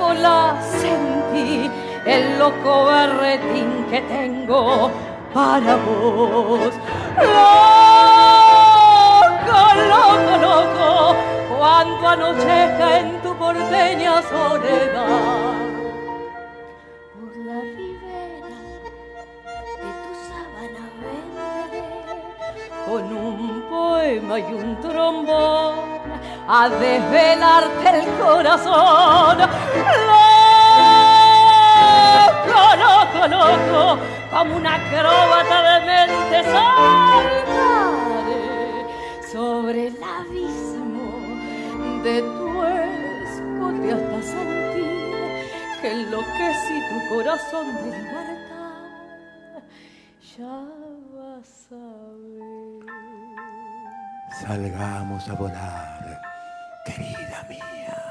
Hola, 0.00 0.60
sentí 0.60 1.70
el 2.04 2.38
loco 2.38 2.84
berretín 2.84 3.86
que 3.90 4.00
tengo 4.02 4.90
para 5.32 5.76
vos. 5.76 6.74
Loco, 9.54 9.70
loco, 9.88 10.32
loco 10.40 11.16
cuando 11.58 12.08
anochezca 12.08 12.98
en 12.98 13.22
tu 13.22 13.30
porteña 13.36 14.20
soledad. 14.22 15.54
Por 17.14 17.32
la 17.46 17.60
ribera 17.60 18.58
de 19.80 19.90
tu 20.02 20.12
sábana 20.28 20.84
verde, 21.00 21.82
con 22.86 23.04
un 23.16 23.40
poema 23.70 24.34
y 24.40 24.42
un 24.52 24.80
trombón, 24.80 25.74
a 26.48 26.68
desvelarte 26.68 27.88
el 27.90 28.04
corazón. 28.18 29.38
Loco, 32.48 32.62
loco, 32.84 33.20
loco, 33.28 33.82
como 34.32 34.50
una 34.56 34.74
acróbata 34.74 35.56
de 35.62 35.76
mente 35.86 36.42
saltaré 36.42 37.43
sobre 39.34 39.90
la 39.90 40.22
vista 40.30 40.78
de 42.04 42.22
tu 42.22 42.62
escote 42.62 43.92
hasta 43.92 44.22
sentir 44.22 45.12
que 45.82 45.90
enloquecí 45.90 46.76
tu 46.88 46.98
corazón 47.12 47.66
de 47.74 47.98
libertad. 47.98 49.62
Ya 50.38 50.56
vas 51.16 51.68
a 51.72 51.84
ver. 52.22 52.86
Salgamos 54.40 55.28
a 55.28 55.34
volar, 55.34 56.22
querida 56.86 57.44
mía. 57.48 58.02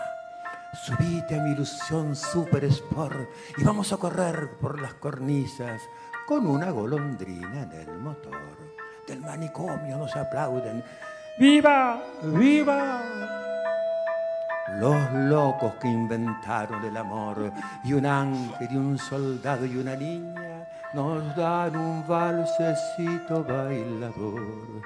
Subite 0.73 1.39
a 1.39 1.41
mi 1.41 1.51
ilusión 1.51 2.17
super 2.17 2.65
sport 2.65 3.29
y 3.57 3.63
vamos 3.63 3.93
a 3.93 3.97
correr 3.97 4.57
por 4.59 4.81
las 4.81 4.95
cornisas 4.95 5.81
con 6.27 6.45
una 6.47 6.69
golondrina 6.71 7.63
en 7.63 7.71
el 7.71 7.97
motor. 7.99 8.57
Del 9.07 9.21
manicomio 9.21 9.97
nos 9.97 10.13
aplauden. 10.17 10.83
¡Viva! 11.37 12.01
¡Viva! 12.21 13.13
los 14.79 15.11
locos 15.13 15.75
que 15.75 15.87
inventaron 15.87 16.83
el 16.83 16.97
amor 16.97 17.51
y 17.83 17.93
un 17.93 18.05
ángel 18.05 18.67
y 18.71 18.75
un 18.75 18.97
soldado 18.97 19.65
y 19.65 19.77
una 19.77 19.95
niña 19.95 20.67
nos 20.93 21.35
dan 21.35 21.75
un 21.75 22.07
valsecito 22.07 23.43
bailador. 23.43 24.81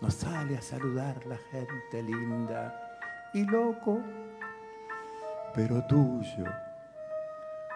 Nos 0.00 0.14
sale 0.14 0.56
a 0.56 0.62
saludar 0.62 1.24
la 1.26 1.36
gente 1.50 2.02
linda 2.02 2.72
y 3.32 3.44
loco, 3.44 4.00
pero 5.54 5.84
tuyo. 5.84 6.44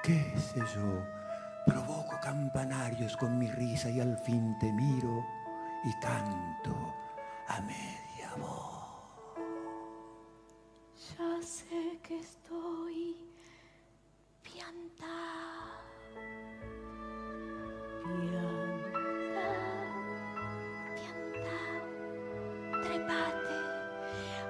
¿Qué 0.03 0.35
sé 0.37 0.61
yo? 0.75 1.05
Provoco 1.67 2.19
campanarios 2.21 3.17
con 3.17 3.39
mi 3.39 3.49
risa 3.49 3.89
y 3.89 4.01
al 4.01 4.17
fin 4.17 4.57
te 4.59 4.73
miro 4.73 5.25
y 5.85 5.93
canto 6.01 6.95
a 7.49 7.61
Ya 11.19 11.43
sé 11.43 11.99
que 12.03 12.17
estoy 12.19 13.17
pianta, 14.43 15.17
pianta, 18.05 19.49
pianta. 20.97 21.59
Trepate 22.83 23.61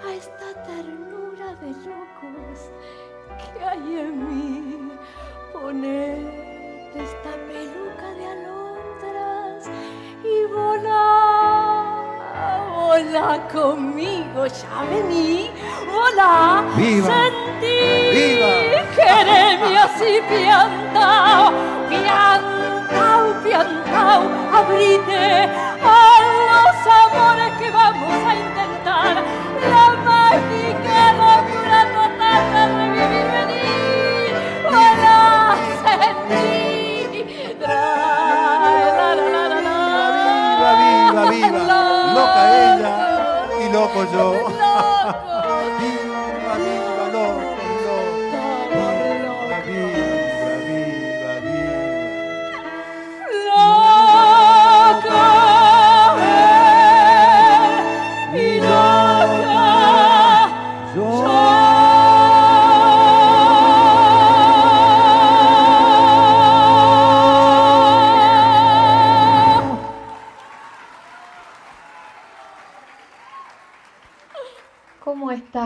a 0.07 0.09
esta 0.15 0.49
ternura 0.63 1.49
de 1.57 1.71
locos 1.89 2.59
que 3.39 3.65
hay 3.65 3.99
en 3.99 4.15
mí. 4.29 4.93
Ponete 5.53 7.03
esta 7.03 7.33
peluca 7.49 8.09
de 8.15 8.27
alondras 8.27 9.67
y 10.23 10.45
vola, 10.53 11.12
vola 12.93 13.41
conmigo, 13.51 14.47
ya 14.47 14.85
vení 14.91 15.51
Hola, 15.91 16.63
¡Viva! 16.77 17.09
sentí 17.09 17.81
¡Viva! 18.13 18.53
quererme 18.97 19.79
así 19.79 20.13
piantao, 20.29 21.53
piantao, 21.89 23.25
piantao, 23.43 24.23
abrite 24.59 25.25
a 25.83 25.99
los 26.49 26.77
amores 27.03 27.53
que 27.59 27.69
vamos 27.71 28.19
a 28.29 28.33
intentar, 28.45 29.15
la 29.73 29.87
mágica 30.05 30.72
ella 43.75 44.59
y 44.59 44.62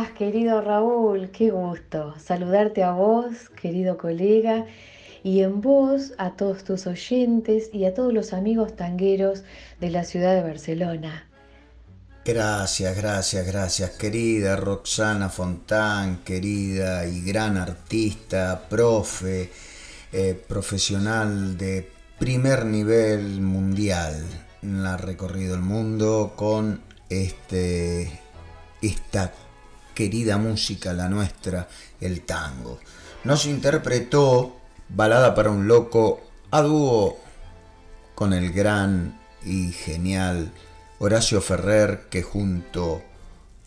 querido 0.05 0.61
Raúl? 0.61 1.31
Qué 1.31 1.51
gusto 1.51 2.15
saludarte 2.19 2.83
a 2.83 2.93
vos, 2.93 3.49
querido 3.61 3.97
colega, 3.97 4.67
y 5.23 5.41
en 5.41 5.61
vos 5.63 6.13
a 6.19 6.37
todos 6.37 6.65
tus 6.65 6.87
oyentes 6.87 7.71
y 7.73 7.87
a 7.87 7.95
todos 7.95 8.13
los 8.13 8.33
amigos 8.33 8.77
tangueros 8.77 9.43
de 9.81 9.91
la 9.91 10.05
ciudad 10.05 10.35
de 10.35 10.43
Barcelona. 10.43 11.27
Gracias, 12.25 12.97
gracias, 12.97 13.47
gracias, 13.47 13.91
querida 13.93 14.57
Roxana 14.57 15.31
Fontán, 15.31 16.19
querida 16.25 17.07
y 17.07 17.23
gran 17.23 17.57
artista, 17.57 18.69
profe, 18.69 19.51
eh, 20.13 20.41
profesional 20.47 21.57
de 21.57 21.89
primer 22.19 22.67
nivel 22.67 23.41
mundial. 23.41 24.25
Ha 24.85 24.97
recorrido 24.97 25.55
el 25.55 25.63
mundo 25.63 26.35
con 26.37 26.83
este, 27.09 28.21
esta 28.83 29.33
querida 29.97 30.37
música, 30.37 30.93
la 30.93 31.09
nuestra, 31.09 31.67
el 32.01 32.21
tango. 32.21 32.79
Nos 33.25 33.47
interpretó 33.47 34.61
Balada 34.89 35.35
para 35.35 35.51
un 35.51 35.67
Loco 35.67 36.21
a 36.53 36.63
dúo 36.63 37.19
con 38.15 38.33
el 38.33 38.53
gran 38.53 39.19
y 39.45 39.73
genial 39.73 40.53
Horacio 40.99 41.41
Ferrer 41.41 42.09
que 42.09 42.23
junto 42.23 43.03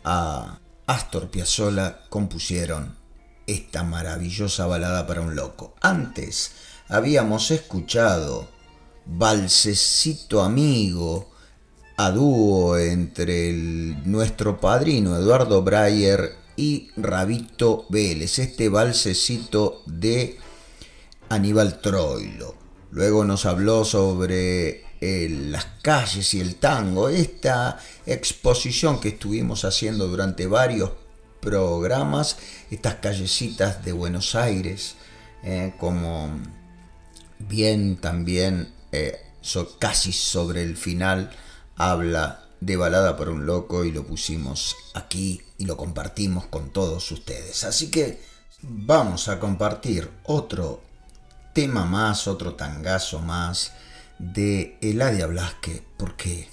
a 0.04 0.60
Astor 0.86 1.30
Piazzolla 1.30 2.02
compusieron 2.10 2.96
esta 3.48 3.84
maravillosa 3.84 4.65
balada 4.68 5.08
para 5.08 5.22
un 5.22 5.36
loco. 5.36 5.76
Antes 5.82 6.52
habíamos 6.88 7.52
escuchado 7.52 8.48
Balsecito 9.06 10.42
Amigo 10.44 11.32
a 12.00 12.12
dúo 12.12 12.78
entre 12.78 13.52
nuestro 14.06 14.58
padrino 14.58 15.18
Eduardo 15.18 15.64
Breyer 15.64 16.34
y 16.56 16.88
Rabito 16.96 17.88
Vélez, 17.90 18.40
este 18.40 18.70
balsecito 18.70 19.84
de 19.86 20.38
Aníbal 21.28 21.82
Troilo. 21.82 22.56
Luego 22.92 23.26
nos 23.26 23.46
habló 23.46 23.84
sobre 23.84 24.86
las 25.02 25.66
calles 25.82 26.34
y 26.36 26.40
el 26.40 26.56
tango, 26.56 27.10
esta 27.10 27.78
exposición 28.06 29.02
que 29.02 29.10
estuvimos 29.10 29.66
haciendo 29.66 30.08
durante 30.08 30.48
varios 30.48 30.92
programas, 31.42 32.38
estas 32.72 32.96
callecitas 32.96 33.84
de 33.84 33.92
Buenos 33.92 34.36
Aires, 34.36 34.96
eh, 35.44 35.74
como 35.78 36.30
bien 37.40 37.98
también 37.98 38.72
eh, 38.94 39.20
casi 39.80 40.14
sobre 40.14 40.64
el 40.64 40.78
final 40.78 41.30
habla 41.80 42.44
de 42.60 42.76
Balada 42.76 43.18
por 43.18 43.30
un 43.30 43.46
Loco 43.46 43.86
y 43.86 43.92
lo 43.92 44.06
pusimos 44.06 44.76
aquí 44.94 45.42
y 45.58 45.65
lo 45.65 45.78
compartimos 45.78 46.46
con 46.46 46.72
todos 46.72 47.12
ustedes. 47.12 47.63
Así 47.63 47.89
que 47.89 48.22
vamos 48.62 49.30
a 49.30 49.39
compartir 49.39 50.12
otro 50.26 50.84
tema 51.54 51.86
más, 51.86 52.28
otro 52.28 52.56
tangazo 52.56 53.20
más 53.20 53.72
de 54.20 54.78
Eladia 54.82 55.26
Blasque, 55.26 55.84
porque 55.98 56.50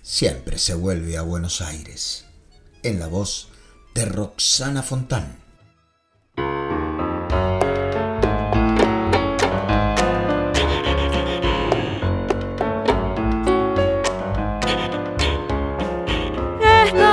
siempre 0.00 0.58
se 0.58 0.74
vuelve 0.74 1.18
a 1.18 1.22
Buenos 1.22 1.60
Aires, 1.60 2.24
en 2.84 3.00
la 3.00 3.08
voz 3.08 3.48
de 3.94 4.04
Roxana 4.04 4.84
Fontán. 4.84 5.47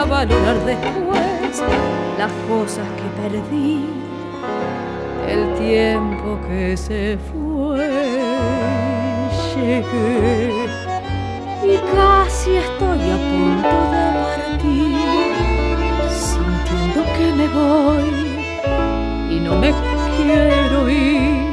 a 0.00 0.04
valorar 0.06 0.56
después 0.64 1.62
las 2.16 2.32
cosas 2.48 2.86
que 2.96 3.06
perdí, 3.20 3.84
el 5.28 5.54
tiempo 5.58 6.38
que 6.48 6.74
se 6.74 7.18
fue 7.30 7.86
llegué 9.54 10.64
y 11.62 11.76
casi 11.94 12.56
estoy 12.56 13.02
a 13.10 13.18
punto 13.28 13.76
de 13.94 14.04
partir, 14.24 14.96
sintiendo 16.08 17.00
que 17.16 17.26
me 17.38 17.46
voy 17.48 18.10
y 19.28 19.40
no 19.40 19.52
me 19.56 19.70
quiero 20.16 20.88
ir. 20.88 21.50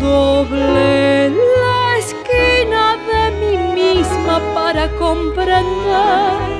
Doble 0.00 1.28
la 1.28 1.98
esquina 1.98 2.96
de 3.10 3.22
mí 3.40 3.54
misma 3.74 4.40
para 4.54 4.88
comprender 4.96 6.59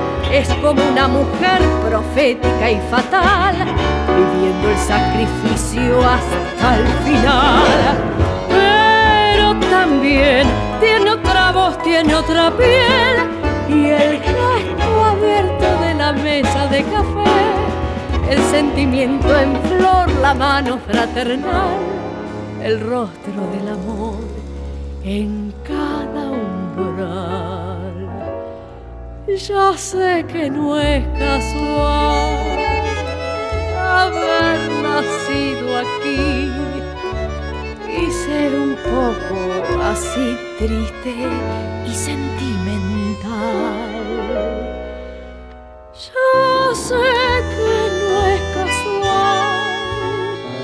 Es 0.31 0.47
como 0.61 0.81
una 0.81 1.07
mujer 1.09 1.61
profética 1.85 2.71
y 2.71 2.79
fatal, 2.89 3.53
viviendo 4.07 4.69
el 4.69 4.77
sacrificio 4.77 5.99
hasta 5.99 6.77
el 6.77 6.87
final. 7.03 7.65
Pero 8.49 9.59
también 9.69 10.47
tiene 10.79 11.11
otra 11.11 11.51
voz, 11.51 11.77
tiene 11.83 12.15
otra 12.15 12.49
piel 12.51 13.41
y 13.67 13.89
el 13.89 14.21
gesto 14.21 15.05
abierto 15.05 15.81
de 15.81 15.93
la 15.95 16.13
mesa 16.13 16.67
de 16.67 16.83
café, 16.83 18.29
el 18.29 18.41
sentimiento 18.51 19.37
en 19.37 19.61
flor, 19.63 20.09
la 20.21 20.33
mano 20.33 20.79
fraternal, 20.87 21.75
el 22.63 22.79
rostro 22.79 23.47
del 23.53 23.67
amor 23.67 24.15
en 25.03 25.53
cada 25.67 26.31
umbral. 26.31 27.70
Ya 29.37 29.77
sé 29.77 30.25
que 30.27 30.49
no 30.49 30.77
es 30.79 31.07
casual 31.17 32.59
haber 33.77 34.59
nacido 34.83 35.77
aquí 35.77 36.51
y 37.87 38.11
ser 38.11 38.53
un 38.53 38.75
poco 38.75 39.37
así 39.83 40.37
triste 40.59 41.15
y 41.87 41.93
sentimental. 41.93 43.29
Ya 45.93 46.75
sé 46.75 47.05
que 47.55 47.75
no 47.99 48.15
es 48.33 48.41
casual 48.57 49.49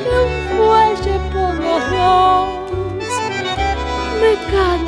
que 0.04 0.12
un 0.26 0.34
fuelle 0.58 1.16
por 1.32 1.54
los 1.56 1.84
dos 1.92 2.48
me 4.22 4.34
canta 4.52 4.87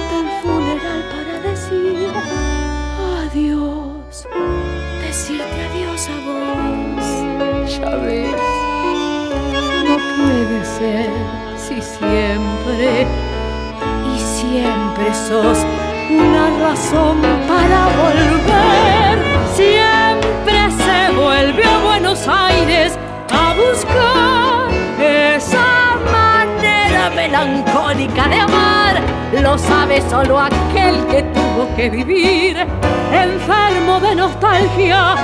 no 9.86 9.98
puede 10.18 10.66
ser 10.66 11.10
y 11.80 11.82
siempre, 11.82 13.08
y 14.14 14.20
siempre 14.20 15.14
sos 15.14 15.60
una 16.10 16.50
razón 16.60 17.22
para 17.48 17.88
volver. 18.02 19.20
Siempre 19.54 20.72
se 20.84 21.16
vuelve 21.16 21.64
a 21.64 21.80
Buenos 21.80 22.28
Aires 22.28 22.98
a 23.32 23.54
buscar 23.54 24.70
esa 25.00 25.98
manera 26.12 27.10
melancólica 27.12 28.28
de 28.28 28.36
amar. 28.36 29.02
Lo 29.42 29.58
sabe 29.58 30.02
solo 30.10 30.40
aquel 30.40 31.06
que 31.08 31.24
tuvo 31.24 31.76
que 31.76 31.90
vivir 31.90 32.58
enfermo 33.12 34.00
de 34.00 34.16
nostalgia, 34.16 35.16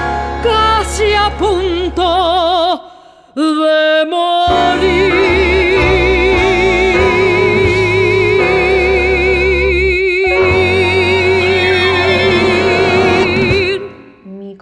casi 0.44 1.14
a 1.14 1.36
punto 1.38 2.82
de 3.36 4.06
morir. 4.10 5.36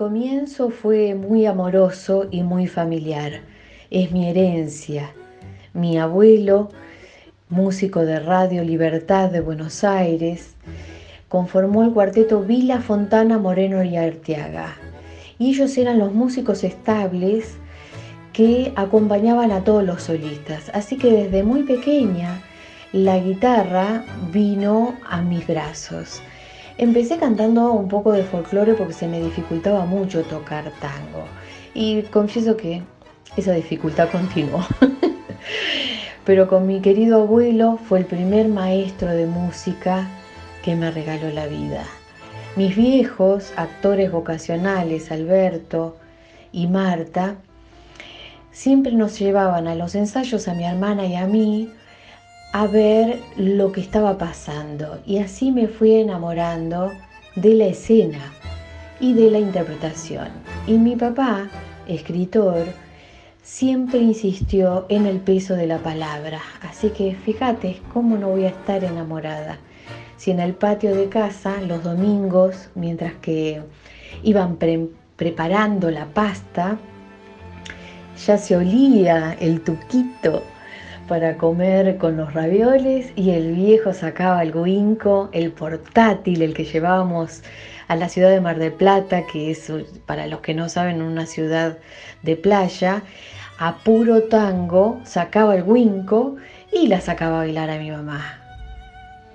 comienzo 0.04 0.70
fue 0.70 1.16
muy 1.16 1.46
amoroso 1.46 2.28
y 2.30 2.44
muy 2.44 2.68
familiar. 2.68 3.42
Es 3.90 4.12
mi 4.12 4.28
herencia. 4.30 5.12
Mi 5.74 5.98
abuelo, 5.98 6.70
músico 7.48 8.04
de 8.06 8.20
Radio 8.20 8.66
Libertad 8.66 9.30
de 9.30 9.40
Buenos 9.40 9.86
Aires, 9.86 10.56
conformó 11.34 11.82
el 11.82 11.94
cuarteto 11.94 12.42
Vila 12.42 12.80
Fontana 12.80 13.40
Moreno 13.40 13.84
y 13.84 13.98
Arteaga. 13.98 14.76
Y 15.40 15.50
ellos 15.50 15.76
eran 15.80 15.98
los 15.98 16.14
músicos 16.14 16.64
estables 16.64 17.56
que 18.34 18.72
acompañaban 18.76 19.52
a 19.52 19.64
todos 19.64 19.84
los 19.84 20.04
solistas. 20.04 20.70
Así 20.76 20.96
que 20.96 21.12
desde 21.12 21.42
muy 21.42 21.64
pequeña 21.64 22.44
la 22.92 23.18
guitarra 23.18 24.06
vino 24.32 24.94
a 25.10 25.24
mis 25.24 25.48
brazos. 25.48 26.22
Empecé 26.78 27.18
cantando 27.18 27.72
un 27.72 27.88
poco 27.88 28.12
de 28.12 28.26
folclore 28.26 28.76
porque 28.76 28.94
se 28.94 29.08
me 29.08 29.20
dificultaba 29.20 29.88
mucho 29.88 30.22
tocar 30.22 30.66
tango. 30.80 31.26
Y 31.74 32.04
confieso 32.04 32.58
que 32.58 32.84
esa 33.38 33.54
dificultad 33.54 34.12
continuó. 34.12 34.64
Pero 36.26 36.48
con 36.48 36.68
mi 36.68 36.80
querido 36.80 37.24
abuelo 37.24 37.80
fue 37.90 37.98
el 37.98 38.06
primer 38.06 38.50
maestro 38.50 39.10
de 39.10 39.26
música 39.26 40.08
que 40.64 40.76
me 40.76 40.90
regaló 40.90 41.30
la 41.30 41.46
vida. 41.46 41.84
Mis 42.56 42.76
viejos 42.76 43.54
actores 43.58 44.12
vocacionales, 44.12 45.12
Alberto 45.12 45.98
y 46.52 46.68
Marta, 46.68 47.36
siempre 48.52 48.94
nos 48.94 49.20
llevaban 49.20 49.68
a 49.68 49.76
los 49.76 49.94
ensayos 49.96 50.48
a 50.48 50.54
mi 50.54 50.64
hermana 50.64 51.06
y 51.06 51.16
a 51.16 51.28
mí 51.28 51.70
a 52.54 52.68
ver 52.68 53.20
lo 53.36 53.72
que 53.72 53.82
estaba 53.82 54.18
pasando 54.18 55.02
y 55.06 55.18
así 55.18 55.52
me 55.52 55.68
fui 55.68 55.96
enamorando 55.96 56.92
de 57.36 57.56
la 57.56 57.66
escena 57.66 58.32
y 59.00 59.14
de 59.14 59.32
la 59.32 59.40
interpretación. 59.40 60.30
Y 60.68 60.74
mi 60.74 60.96
papá, 60.96 61.50
escritor, 61.88 62.68
siempre 63.42 64.00
insistió 64.00 64.86
en 64.88 65.08
el 65.08 65.20
peso 65.20 65.56
de 65.56 65.68
la 65.68 65.80
palabra, 65.80 66.42
así 66.62 66.90
que 66.92 67.16
fíjate 67.16 67.82
cómo 67.92 68.18
no 68.18 68.30
voy 68.30 68.46
a 68.46 68.50
estar 68.50 68.84
enamorada. 68.84 69.58
Si 70.24 70.32
en 70.32 70.40
el 70.40 70.54
patio 70.54 70.96
de 70.96 71.10
casa 71.10 71.60
los 71.68 71.84
domingos, 71.84 72.70
mientras 72.76 73.12
que 73.16 73.62
iban 74.24 74.58
preparando 75.18 75.92
la 75.92 76.06
pasta, 76.06 76.78
ya 78.26 78.38
se 78.38 78.56
olía 78.56 79.36
el 79.42 79.60
tuquito 79.60 80.42
para 81.10 81.36
comer 81.36 81.98
con 81.98 82.16
los 82.16 82.34
ravioles 82.34 83.12
y 83.18 83.32
el 83.32 83.54
viejo 83.54 83.94
sacaba 83.94 84.42
el 84.44 84.54
guinco, 84.54 85.28
el 85.34 85.52
portátil, 85.52 86.42
el 86.42 86.54
que 86.54 86.64
llevábamos 86.64 87.44
a 87.90 87.98
la 87.98 88.08
ciudad 88.08 88.30
de 88.30 88.40
Mar 88.40 88.60
del 88.60 88.72
Plata, 88.72 89.24
que 89.30 89.52
es, 89.52 89.70
para 90.06 90.28
los 90.28 90.40
que 90.40 90.54
no 90.54 90.70
saben, 90.70 91.02
una 91.02 91.26
ciudad 91.26 91.80
de 92.22 92.38
playa, 92.38 93.04
a 93.60 93.76
puro 93.80 94.24
tango, 94.30 95.02
sacaba 95.04 95.54
el 95.58 95.66
guinco 95.66 96.38
y 96.72 96.88
la 96.88 97.02
sacaba 97.02 97.36
a 97.36 97.40
bailar 97.40 97.70
a 97.70 97.78
mi 97.78 97.92
mamá. 97.92 98.43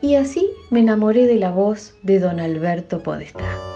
Y 0.00 0.14
así 0.14 0.48
me 0.70 0.80
enamoré 0.80 1.26
de 1.26 1.36
la 1.36 1.50
voz 1.50 1.94
de 2.02 2.20
don 2.20 2.38
Alberto 2.38 3.02
Podestá. 3.02 3.67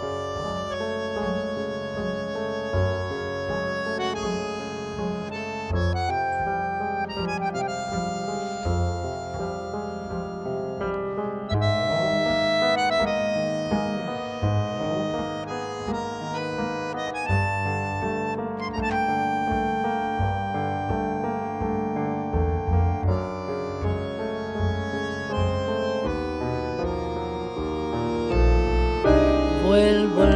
vuelvo 29.73 30.32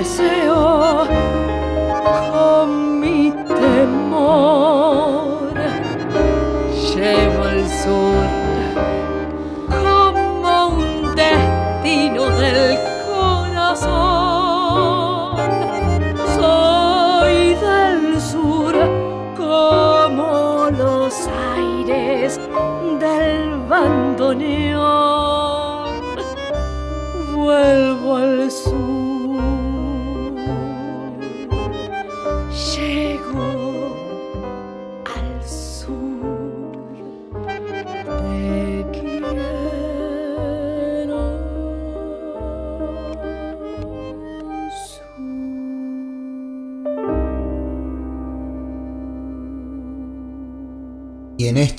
This 0.00 0.39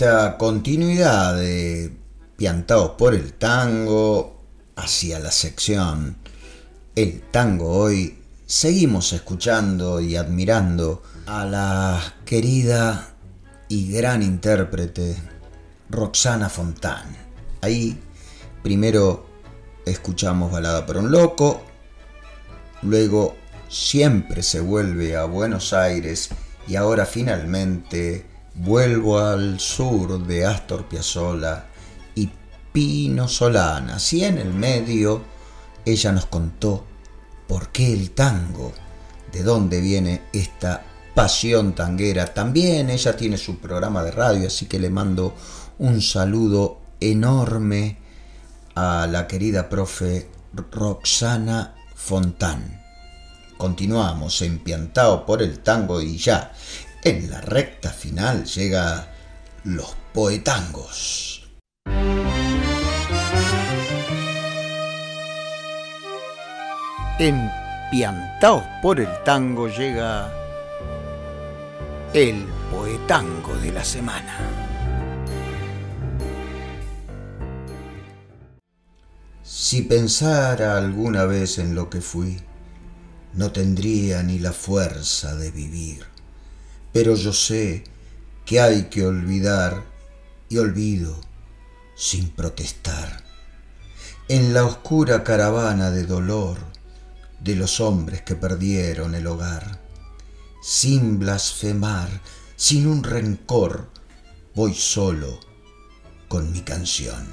esta 0.02 0.36
continuidad 0.36 1.36
de 1.36 1.95
Piantados 2.36 2.93
por 2.97 3.14
el 3.14 3.34
Tango 3.34 4.41
hacia 4.76 5.20
la 5.20 5.30
sección 5.30 6.18
El 6.95 7.22
Tango 7.30 7.70
Hoy, 7.70 8.18
seguimos 8.47 9.14
escuchando 9.14 10.02
y 10.02 10.16
admirando 10.16 11.04
a 11.28 11.45
la 11.45 12.16
querida 12.26 13.14
y 13.68 13.91
gran 13.91 14.24
intérprete 14.24 15.16
Roxana 15.91 16.49
Fontán. 16.49 17.16
Ahí 17.62 17.95
primero 18.64 19.28
escuchamos 19.86 20.52
Balada 20.52 20.84
por 20.88 20.97
un 20.97 21.12
Loco, 21.12 21.62
luego 22.82 23.36
siempre 23.70 24.41
se 24.41 24.62
vuelve 24.62 25.16
a 25.16 25.26
Buenos 25.26 25.74
Aires 25.74 26.30
y 26.68 26.76
ahora 26.76 27.06
finalmente 27.06 28.30
vuelvo 28.64 29.20
al 29.20 29.59
sur 29.59 30.24
de 30.26 30.45
Astor 30.45 30.86
Piazzolla 30.86 31.66
y 32.14 32.30
Pino 32.72 33.28
Solana. 33.28 33.95
Así 33.95 34.24
en 34.24 34.38
el 34.38 34.53
medio 34.53 35.24
ella 35.84 36.12
nos 36.12 36.28
contó 36.28 36.86
por 37.47 37.70
qué 37.70 37.91
el 37.91 38.12
tango, 38.12 38.72
de 39.32 39.43
dónde 39.43 39.82
viene 39.82 40.24
esta 40.32 40.84
pasión 41.16 41.74
tanguera. 41.74 42.34
También 42.34 42.89
ella 42.91 43.18
tiene 43.18 43.38
su 43.38 43.57
programa 43.57 44.03
de 44.03 44.12
radio, 44.12 44.47
así 44.47 44.68
que 44.68 44.80
le 44.80 44.89
mando 44.91 45.34
un 45.80 46.01
saludo 46.01 46.80
enorme 46.99 47.97
a 48.76 49.07
la 49.07 49.28
querida 49.28 49.70
profe 49.70 50.30
Roxana 50.53 51.76
Fontán. 51.95 52.80
Continuamos 53.57 54.41
empiantados 54.43 55.22
por 55.22 55.41
el 55.41 55.59
tango 55.59 56.01
y 56.01 56.18
ya 56.18 56.51
en 57.04 57.32
la 57.32 57.41
recta 57.41 57.89
final 57.89 58.45
llega 58.45 59.08
los 59.64 59.95
poetangos. 60.14 61.49
Empiantados 67.20 68.64
por 68.82 68.99
el 68.99 69.10
tango 69.24 69.68
llega 69.68 70.32
el 72.14 72.45
poetango 72.72 73.56
de 73.56 73.72
la 73.72 73.84
semana. 73.84 74.38
Si 79.43 79.84
pensara 79.84 80.78
alguna 80.78 81.26
vez 81.26 81.58
en 81.58 81.76
lo 81.76 81.89
que 81.89 82.02
fui, 82.02 82.39
no 83.34 83.52
tendría 83.52 84.24
ni 84.24 84.39
la 84.39 84.52
fuerza 84.52 85.36
de 85.36 85.52
vivir. 85.52 86.11
Pero 86.94 87.16
yo 87.16 87.34
sé 87.34 87.84
que 88.46 88.60
hay 88.60 88.84
que 88.84 89.06
olvidar 89.06 89.86
y 90.50 90.58
olvido 90.58 91.20
sin 91.96 92.30
protestar. 92.30 93.24
En 94.28 94.54
la 94.54 94.66
oscura 94.66 95.24
caravana 95.24 95.92
de 95.92 96.06
dolor 96.06 96.58
de 97.39 97.56
los 97.56 97.80
hombres 97.80 98.22
que 98.22 98.36
perdieron 98.36 99.16
el 99.16 99.28
hogar, 99.28 99.80
sin 100.62 101.20
blasfemar, 101.20 102.22
sin 102.56 102.88
un 102.88 103.04
rencor, 103.04 103.89
voy 104.54 104.74
solo 104.74 105.39
con 106.28 106.52
mi 106.52 106.62
canción. 106.62 107.26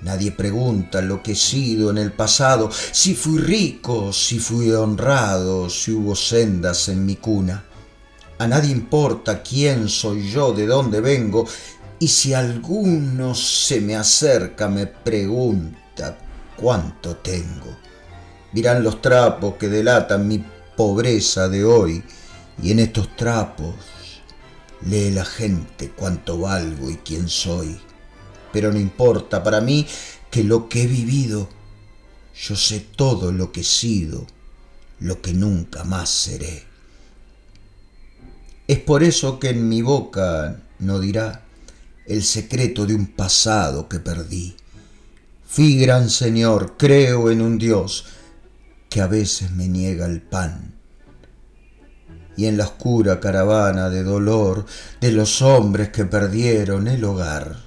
Nadie 0.00 0.32
pregunta 0.32 1.00
lo 1.00 1.22
que 1.22 1.32
he 1.32 1.36
sido 1.36 1.90
en 1.90 1.98
el 1.98 2.12
pasado, 2.12 2.70
si 2.90 3.14
fui 3.14 3.38
rico, 3.38 4.12
si 4.12 4.38
fui 4.40 4.72
honrado, 4.72 5.70
si 5.70 5.92
hubo 5.92 6.16
sendas 6.16 6.88
en 6.88 7.06
mi 7.06 7.16
cuna. 7.16 7.64
A 8.42 8.46
nadie 8.46 8.72
importa 8.72 9.42
quién 9.42 9.88
soy 9.88 10.30
yo, 10.30 10.52
de 10.52 10.66
dónde 10.66 11.00
vengo, 11.00 11.46
y 11.98 12.08
si 12.08 12.34
alguno 12.34 13.34
se 13.34 13.80
me 13.80 13.94
acerca 13.94 14.68
me 14.68 14.86
pregunta 14.86 16.18
cuánto 16.56 17.16
tengo. 17.16 17.76
Dirán 18.52 18.82
los 18.82 19.00
trapos 19.00 19.54
que 19.54 19.68
delatan 19.68 20.26
mi 20.26 20.44
pobreza 20.76 21.48
de 21.48 21.64
hoy, 21.64 22.02
y 22.62 22.72
en 22.72 22.80
estos 22.80 23.14
trapos 23.16 23.74
lee 24.82 25.10
la 25.10 25.24
gente 25.24 25.92
cuánto 25.96 26.38
valgo 26.38 26.90
y 26.90 26.96
quién 26.96 27.28
soy 27.28 27.80
pero 28.52 28.70
no 28.70 28.78
importa 28.78 29.42
para 29.42 29.60
mí 29.60 29.86
que 30.30 30.44
lo 30.44 30.68
que 30.68 30.82
he 30.82 30.86
vivido, 30.86 31.48
yo 32.34 32.54
sé 32.54 32.80
todo 32.80 33.32
lo 33.32 33.50
que 33.50 33.62
he 33.62 33.64
sido, 33.64 34.26
lo 35.00 35.20
que 35.20 35.32
nunca 35.32 35.84
más 35.84 36.10
seré. 36.10 36.71
Es 38.72 38.78
por 38.78 39.02
eso 39.02 39.38
que 39.38 39.50
en 39.50 39.68
mi 39.68 39.82
boca 39.82 40.56
no 40.78 40.98
dirá 40.98 41.42
el 42.06 42.22
secreto 42.22 42.86
de 42.86 42.94
un 42.94 43.08
pasado 43.08 43.86
que 43.86 44.00
perdí. 44.00 44.56
Fui 45.46 45.76
gran 45.76 46.08
Señor, 46.08 46.78
creo 46.78 47.30
en 47.30 47.42
un 47.42 47.58
Dios 47.58 48.06
que 48.88 49.02
a 49.02 49.06
veces 49.08 49.50
me 49.50 49.68
niega 49.68 50.06
el 50.06 50.22
pan. 50.22 50.72
Y 52.34 52.46
en 52.46 52.56
la 52.56 52.64
oscura 52.64 53.20
caravana 53.20 53.90
de 53.90 54.04
dolor 54.04 54.64
de 55.02 55.12
los 55.12 55.42
hombres 55.42 55.90
que 55.90 56.06
perdieron 56.06 56.88
el 56.88 57.04
hogar, 57.04 57.58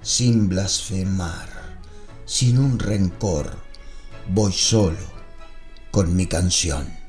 sin 0.00 0.48
blasfemar, 0.48 1.50
sin 2.24 2.58
un 2.58 2.80
rencor, 2.80 3.58
voy 4.28 4.52
solo 4.52 5.06
con 5.92 6.16
mi 6.16 6.26
canción. 6.26 7.01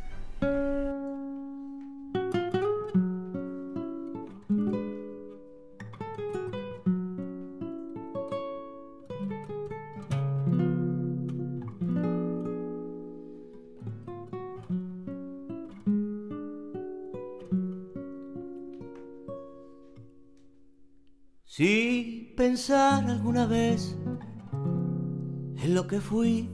Que 25.93 26.01
fui, 26.01 26.49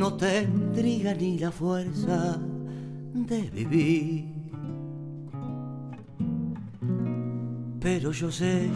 no 0.00 0.14
tendría 0.14 1.14
ni 1.14 1.38
la 1.38 1.52
fuerza 1.52 2.36
de 3.14 3.42
vivir. 3.42 4.24
Pero 7.78 8.10
yo 8.10 8.32
sé 8.32 8.68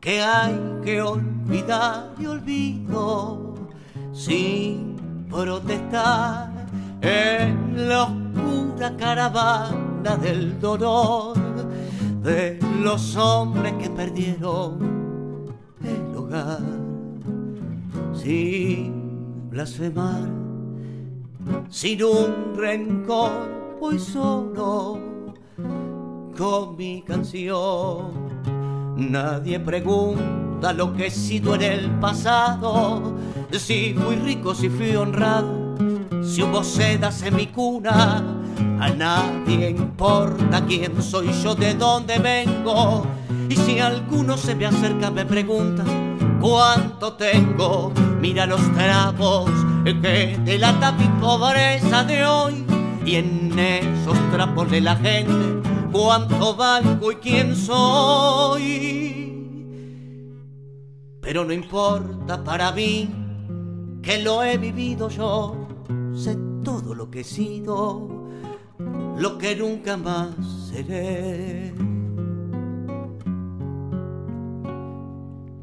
que 0.00 0.20
hay 0.20 0.54
que 0.84 1.00
olvidar 1.00 2.14
y 2.18 2.26
olvido 2.26 3.54
sin 4.12 4.96
protestar 5.30 6.52
en 7.00 7.88
la 7.88 8.02
oscura 8.02 8.94
caravana 8.98 10.14
del 10.20 10.60
dolor 10.60 11.38
de 12.22 12.58
los 12.82 13.16
hombres 13.16 13.72
que 13.80 13.88
perdieron 13.88 14.89
sin 18.14 19.50
blasfemar, 19.50 20.28
sin 21.68 22.04
un 22.04 22.54
rencor, 22.56 23.78
voy 23.80 23.98
solo 23.98 24.98
con 26.36 26.76
mi 26.76 27.02
canción. 27.02 28.30
Nadie 28.96 29.58
pregunta 29.58 30.72
lo 30.72 30.92
que 30.92 31.06
he 31.06 31.10
sido 31.10 31.54
en 31.56 31.62
el 31.62 31.90
pasado, 31.98 33.14
si 33.50 33.94
fui 33.94 34.16
rico, 34.16 34.54
si 34.54 34.68
fui 34.68 34.94
honrado, 34.94 35.74
si 36.22 36.42
hubo 36.42 36.62
sedas 36.62 37.22
en 37.22 37.34
mi 37.36 37.46
cuna 37.46 38.36
a 38.78 38.88
nadie 38.90 39.70
importa 39.70 40.64
quién 40.66 41.02
soy 41.02 41.32
yo, 41.42 41.54
de 41.54 41.74
dónde 41.74 42.18
vengo. 42.18 43.06
Y 43.48 43.56
si 43.56 43.80
alguno 43.80 44.36
se 44.36 44.54
me 44.54 44.66
acerca 44.66 45.10
me 45.10 45.26
pregunta 45.26 45.84
cuánto 46.40 47.12
tengo, 47.14 47.92
mira 48.20 48.46
los 48.46 48.60
trapos 48.74 49.50
que 49.84 50.38
delata 50.44 50.92
mi 50.92 51.06
pobreza 51.20 52.04
de 52.04 52.24
hoy. 52.24 52.64
Y 53.04 53.16
en 53.16 53.58
esos 53.58 54.16
trapos 54.30 54.70
de 54.70 54.80
la 54.80 54.96
gente, 54.96 55.68
cuánto 55.92 56.54
valgo 56.54 57.12
y 57.12 57.16
quién 57.16 57.56
soy. 57.56 59.26
Pero 61.20 61.44
no 61.44 61.52
importa 61.52 62.42
para 62.42 62.72
mí 62.72 63.10
que 64.02 64.22
lo 64.22 64.42
he 64.42 64.56
vivido 64.58 65.08
yo, 65.08 65.68
sé 66.14 66.38
todo 66.64 66.94
lo 66.94 67.10
que 67.10 67.20
he 67.20 67.24
sido 67.24 68.20
lo 69.20 69.36
que 69.36 69.54
nunca 69.54 69.98
más 69.98 70.30
seré. 70.70 71.74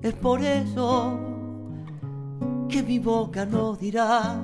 Es 0.07 0.13
por 0.13 0.41
eso 0.41 1.19
que 2.69 2.81
mi 2.81 2.97
boca 2.97 3.45
no 3.45 3.75
dirá 3.75 4.39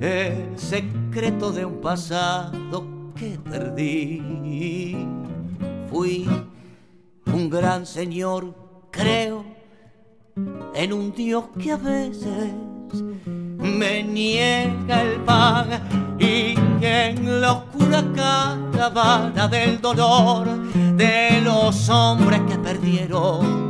el 0.00 0.58
secreto 0.58 1.52
de 1.52 1.64
un 1.64 1.80
pasado 1.80 2.84
que 3.14 3.38
perdí. 3.48 4.96
fui 5.88 6.28
un 7.26 7.48
gran 7.48 7.86
señor, 7.86 8.56
creo, 8.90 9.44
en 10.74 10.92
un 10.92 11.12
Dios 11.12 11.44
que 11.60 11.70
a 11.70 11.76
veces 11.76 12.52
me 13.58 14.02
niega 14.02 15.02
el 15.02 15.20
pan 15.20 16.16
y 16.18 16.54
en 16.80 17.40
la 17.40 17.52
oscura 17.52 18.02
caravana 18.16 19.46
del 19.46 19.80
dolor 19.80 20.48
de 20.96 21.40
los 21.40 21.88
hombres 21.88 22.40
que 22.48 22.58
perdieron 22.58 23.62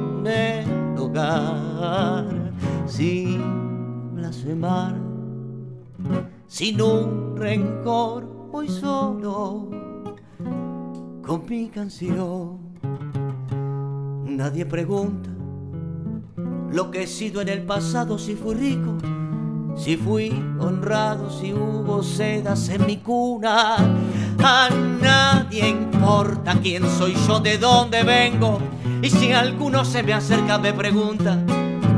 sin 2.87 4.15
blasfemar, 4.15 4.95
sin 6.47 6.81
un 6.81 7.37
rencor, 7.37 8.25
voy 8.51 8.69
solo 8.69 9.69
con 11.23 11.45
mi 11.49 11.69
canción. 11.69 12.59
Nadie 14.27 14.65
pregunta 14.67 15.31
lo 16.73 16.91
que 16.91 17.03
he 17.03 17.07
sido 17.07 17.43
en 17.43 17.49
el 17.49 17.63
pasado, 17.63 18.19
si 18.19 18.35
fui 18.35 18.55
rico, 18.55 18.97
si 19.77 19.97
fui 19.97 20.31
honrado, 20.59 21.31
si 21.31 21.53
hubo 21.53 22.03
sedas 22.03 22.69
en 22.69 22.87
mi 22.87 22.99
cuna. 22.99 23.77
A 24.43 24.69
nadie 25.01 25.69
importa 25.69 26.57
quién 26.63 26.85
soy 26.99 27.15
yo, 27.27 27.41
de 27.41 27.59
dónde 27.59 28.03
vengo. 28.03 28.61
Y 29.03 29.11
si 29.11 29.33
alguno 29.33 29.85
se 29.85 30.03
me 30.03 30.13
acerca, 30.13 30.59
me 30.59 30.73
pregunta 30.73 31.39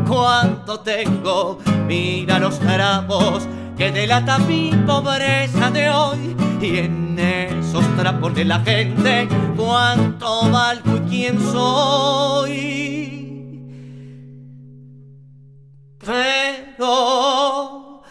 cuánto 0.09 0.81
tengo. 0.81 1.59
Mira 1.87 2.39
los 2.39 2.59
trapos 2.59 3.47
que 3.77 3.91
delata 3.91 4.39
mi 4.39 4.71
pobreza 4.87 5.71
de 5.71 5.91
hoy. 5.91 6.37
Y 6.61 6.79
en 6.79 7.19
esos 7.19 7.85
trapos 7.97 8.35
de 8.35 8.45
la 8.45 8.61
gente, 8.61 9.29
cuánto 9.57 10.51
valgo 10.51 10.97
y 10.97 11.01
quién 11.11 11.41
soy. 11.41 13.24
Pero, 16.07 18.03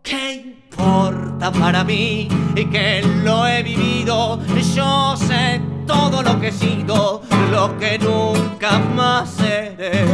¿qué 0.00 0.34
importa 0.34 1.50
para 1.50 1.82
mí? 1.82 2.28
Y 2.54 2.64
que 2.66 3.02
lo 3.24 3.48
he 3.48 3.64
vivido, 3.64 4.38
yo 4.76 5.16
sé 5.16 5.60
todo 5.88 6.22
lo 6.22 6.40
que 6.40 6.48
he 6.48 6.52
sido, 6.52 7.22
lo 7.50 7.76
que 7.78 7.98
nunca 7.98 8.78
más 8.78 9.28
seré. 9.30 10.06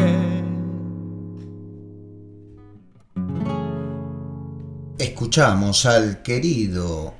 Escuchamos 4.99 5.84
al 5.84 6.22
querido 6.22 7.12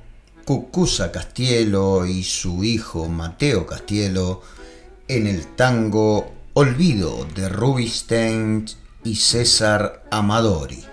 Cucuza 0.43 1.11
Castielo 1.11 2.07
y 2.07 2.23
su 2.23 2.63
hijo 2.63 3.07
Mateo 3.07 3.67
Castielo 3.67 4.41
en 5.07 5.27
el 5.27 5.55
tango 5.55 6.31
Olvido 6.53 7.27
de 7.35 7.47
Rubinstein 7.49 8.65
César 9.15 10.03
Amadori. 10.11 10.83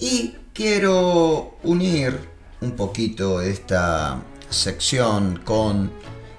Y 0.00 0.34
quiero 0.52 1.58
unir 1.62 2.28
un 2.60 2.72
poquito 2.72 3.40
esta 3.40 4.22
sección 4.50 5.40
con 5.44 5.92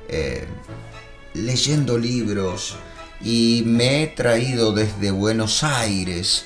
eh, 0.07 0.45
leyendo 1.34 1.97
libros 1.97 2.76
y 3.22 3.64
me 3.66 4.03
he 4.03 4.07
traído 4.07 4.74
desde 4.74 5.11
Buenos 5.11 5.64
Aires 5.64 6.45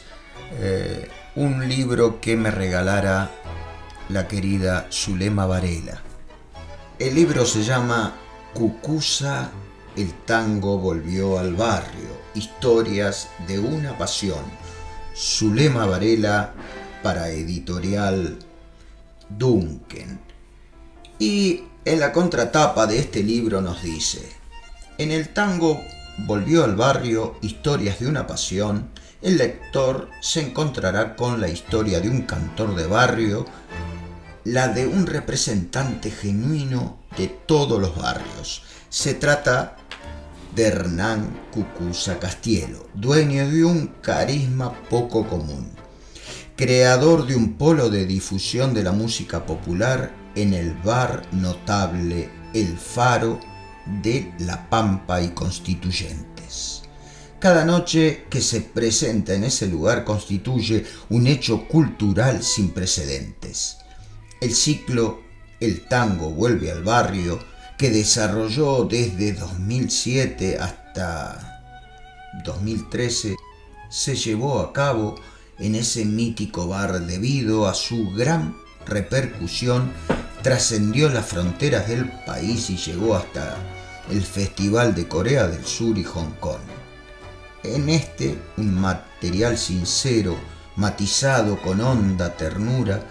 eh, 0.59 1.09
un 1.35 1.67
libro 1.67 2.21
que 2.21 2.35
me 2.35 2.51
regalara 2.51 3.31
la 4.09 4.27
querida 4.27 4.87
Zulema 4.91 5.45
Varela. 5.45 6.01
El 6.97 7.15
libro 7.15 7.45
se 7.45 7.63
llama 7.63 8.15
Cucusa, 8.53 9.51
el 9.95 10.13
tango 10.25 10.77
volvió 10.77 11.37
al 11.37 11.53
barrio, 11.53 12.16
historias 12.37 13.29
de 13.47 13.59
una 13.59 13.97
pasión. 13.97 14.43
Zulema 15.15 15.85
Varela 15.85 16.53
para 17.03 17.29
editorial 17.29 18.37
Duncan. 19.29 20.19
Y 21.19 21.63
en 21.85 21.99
la 21.99 22.11
contratapa 22.11 22.85
de 22.85 22.99
este 22.99 23.23
libro 23.23 23.61
nos 23.61 23.81
dice, 23.81 24.21
en 24.97 25.11
el 25.11 25.29
tango 25.29 25.81
volvió 26.19 26.63
al 26.63 26.75
barrio, 26.75 27.37
historias 27.41 27.99
de 27.99 28.07
una 28.07 28.27
pasión, 28.27 28.89
el 29.21 29.37
lector 29.37 30.09
se 30.21 30.41
encontrará 30.41 31.15
con 31.15 31.41
la 31.41 31.47
historia 31.47 31.99
de 31.99 32.09
un 32.09 32.21
cantor 32.21 32.75
de 32.75 32.85
barrio, 32.85 33.45
la 34.43 34.67
de 34.67 34.85
un 34.85 35.07
representante 35.07 36.11
genuino 36.11 36.99
de 37.17 37.27
todos 37.27 37.81
los 37.81 37.95
barrios. 37.97 38.63
Se 38.89 39.15
trata 39.15 39.77
de 40.57 40.63
Hernán 40.63 41.39
Cucuza 41.51 42.17
Castielo, 42.17 42.87
dueño 42.95 43.47
de 43.47 43.63
un 43.63 43.93
carisma 44.01 44.73
poco 44.89 45.27
común, 45.27 45.69
creador 46.55 47.27
de 47.27 47.35
un 47.35 47.53
polo 47.53 47.91
de 47.91 48.07
difusión 48.07 48.73
de 48.73 48.81
la 48.81 48.91
música 48.91 49.45
popular 49.45 50.11
en 50.35 50.55
el 50.55 50.73
bar 50.73 51.21
notable 51.31 52.31
El 52.55 52.75
Faro 52.75 53.39
de 54.01 54.33
La 54.39 54.67
Pampa 54.67 55.21
y 55.21 55.27
Constituyentes. 55.29 56.81
Cada 57.37 57.63
noche 57.63 58.25
que 58.27 58.41
se 58.41 58.61
presenta 58.61 59.35
en 59.35 59.43
ese 59.43 59.67
lugar 59.67 60.03
constituye 60.03 60.87
un 61.09 61.27
hecho 61.27 61.67
cultural 61.67 62.41
sin 62.41 62.71
precedentes. 62.71 63.77
El 64.41 64.55
ciclo 64.55 65.21
El 65.59 65.87
tango 65.87 66.31
vuelve 66.31 66.71
al 66.71 66.83
barrio, 66.83 67.37
que 67.77 67.91
desarrolló 67.91 68.85
desde 68.85 69.33
2007 69.33 70.57
hasta 70.59 71.61
2013, 72.43 73.35
se 73.89 74.15
llevó 74.15 74.59
a 74.59 74.73
cabo 74.73 75.15
en 75.59 75.75
ese 75.75 76.03
mítico 76.05 76.67
bar 76.67 76.99
debido 77.01 77.67
a 77.67 77.73
su 77.73 78.11
gran 78.11 78.55
repercusión, 78.85 79.91
trascendió 80.41 81.09
las 81.09 81.25
fronteras 81.25 81.87
del 81.87 82.09
país 82.25 82.69
y 82.69 82.77
llegó 82.77 83.15
hasta 83.15 83.55
el 84.09 84.23
Festival 84.23 84.95
de 84.95 85.07
Corea 85.07 85.47
del 85.47 85.65
Sur 85.65 85.97
y 85.97 86.03
Hong 86.03 86.31
Kong. 86.39 86.61
En 87.63 87.89
este, 87.89 88.37
un 88.57 88.73
material 88.73 89.57
sincero, 89.57 90.35
matizado 90.77 91.61
con 91.61 91.81
honda 91.81 92.35
ternura 92.35 93.01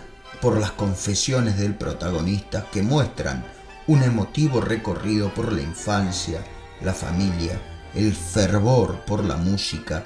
por 0.41 0.59
las 0.59 0.73
confesiones 0.73 1.59
del 1.59 1.75
protagonista 1.75 2.67
que 2.73 2.83
muestran 2.83 3.56
un 3.89 4.03
emotivo 4.03 4.61
recorrido 4.61 5.33
por 5.33 5.53
la 5.53 5.63
infancia, 5.63 6.45
la 6.83 6.93
familia, 6.93 7.61
el 7.95 8.13
fervor 8.13 9.05
por 9.05 9.25
la 9.25 9.37
música 9.37 10.05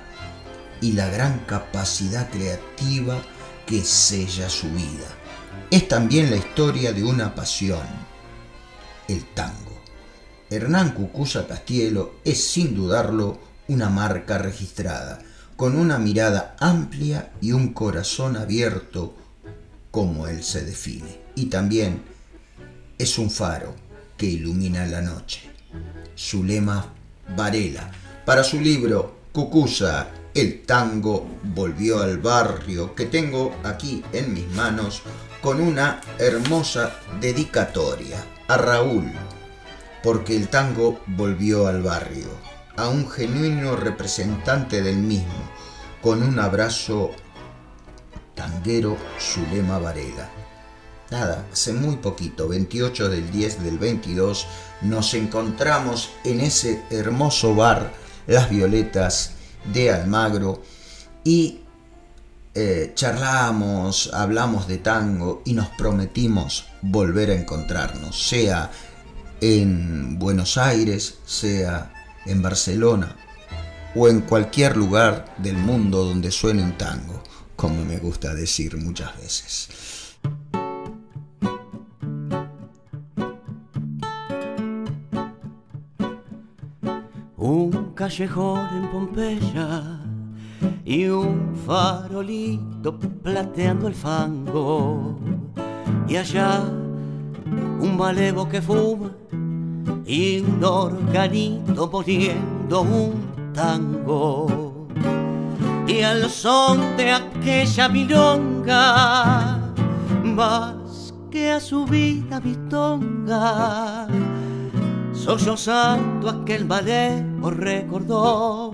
y 0.80 0.92
la 0.92 1.08
gran 1.08 1.40
capacidad 1.40 2.28
creativa 2.30 3.20
que 3.66 3.82
sella 3.82 4.48
su 4.50 4.68
vida. 4.70 5.06
Es 5.70 5.88
también 5.88 6.30
la 6.30 6.36
historia 6.36 6.92
de 6.92 7.04
una 7.04 7.34
pasión, 7.34 7.86
el 9.08 9.24
tango. 9.34 9.80
Hernán 10.50 10.92
Cucuza 10.92 11.46
Castielo 11.46 12.16
es 12.24 12.44
sin 12.44 12.74
dudarlo 12.74 13.38
una 13.68 13.88
marca 13.88 14.36
registrada, 14.36 15.20
con 15.56 15.76
una 15.76 15.98
mirada 15.98 16.56
amplia 16.58 17.32
y 17.40 17.52
un 17.52 17.72
corazón 17.72 18.36
abierto 18.36 19.14
como 19.90 20.26
él 20.26 20.42
se 20.42 20.64
define. 20.64 21.20
Y 21.34 21.46
también 21.46 22.02
es 23.00 23.16
un 23.16 23.30
faro 23.30 23.74
que 24.18 24.26
ilumina 24.26 24.84
la 24.84 25.00
noche. 25.00 25.40
Su 26.14 26.44
lema, 26.44 26.92
Varela. 27.34 27.90
Para 28.26 28.44
su 28.44 28.60
libro, 28.60 29.20
Cucusa, 29.32 30.08
el 30.34 30.62
tango 30.66 31.26
volvió 31.42 32.02
al 32.02 32.18
barrio, 32.18 32.94
que 32.94 33.06
tengo 33.06 33.56
aquí 33.64 34.04
en 34.12 34.34
mis 34.34 34.46
manos 34.50 35.00
con 35.40 35.62
una 35.62 36.02
hermosa 36.18 36.94
dedicatoria 37.20 38.22
a 38.48 38.58
Raúl, 38.58 39.10
porque 40.02 40.36
el 40.36 40.48
tango 40.48 41.00
volvió 41.06 41.66
al 41.66 41.82
barrio, 41.82 42.28
a 42.76 42.88
un 42.90 43.10
genuino 43.10 43.76
representante 43.76 44.82
del 44.82 44.98
mismo, 44.98 45.50
con 46.02 46.22
un 46.22 46.38
abrazo 46.38 47.12
tanguero 48.34 48.98
Zulema 49.18 49.78
Varela. 49.78 50.39
Nada, 51.10 51.44
hace 51.52 51.72
muy 51.72 51.96
poquito, 51.96 52.46
28 52.46 53.08
del 53.08 53.32
10 53.32 53.64
del 53.64 53.78
22, 53.78 54.46
nos 54.82 55.12
encontramos 55.14 56.10
en 56.22 56.40
ese 56.40 56.84
hermoso 56.88 57.54
bar 57.56 57.92
Las 58.28 58.48
Violetas 58.48 59.32
de 59.72 59.90
Almagro 59.90 60.62
y 61.24 61.62
eh, 62.54 62.92
charlamos, 62.94 64.10
hablamos 64.12 64.68
de 64.68 64.78
tango 64.78 65.42
y 65.44 65.54
nos 65.54 65.68
prometimos 65.70 66.66
volver 66.80 67.30
a 67.30 67.34
encontrarnos, 67.34 68.28
sea 68.28 68.70
en 69.40 70.16
Buenos 70.16 70.58
Aires, 70.58 71.18
sea 71.26 71.92
en 72.24 72.40
Barcelona 72.40 73.16
o 73.96 74.06
en 74.06 74.20
cualquier 74.20 74.76
lugar 74.76 75.34
del 75.38 75.56
mundo 75.56 76.04
donde 76.04 76.30
suene 76.30 76.62
un 76.62 76.78
tango, 76.78 77.20
como 77.56 77.84
me 77.84 77.98
gusta 77.98 78.32
decir 78.32 78.76
muchas 78.76 79.16
veces. 79.20 79.99
Callejón 88.00 88.66
en 88.78 88.90
Pompeya 88.90 89.82
y 90.86 91.06
un 91.08 91.54
farolito 91.66 92.98
plateando 92.98 93.88
el 93.88 93.94
fango. 93.94 95.18
Y 96.08 96.16
allá 96.16 96.62
un 97.78 97.96
malevo 97.98 98.48
que 98.48 98.62
fuma 98.62 99.10
y 100.06 100.40
un 100.40 100.64
organito 100.64 101.90
poniendo 101.90 102.80
un 102.80 103.52
tango. 103.52 104.88
Y 105.86 106.00
al 106.00 106.30
son 106.30 106.96
de 106.96 107.12
aquella 107.12 107.86
milonga, 107.90 109.58
más 110.24 111.12
que 111.30 111.50
a 111.50 111.60
su 111.60 111.84
vida 111.84 112.40
bitonga, 112.40 114.06
sollozando 115.12 116.30
aquel 116.30 116.64
malevo 116.64 117.29
recordó 117.48 118.72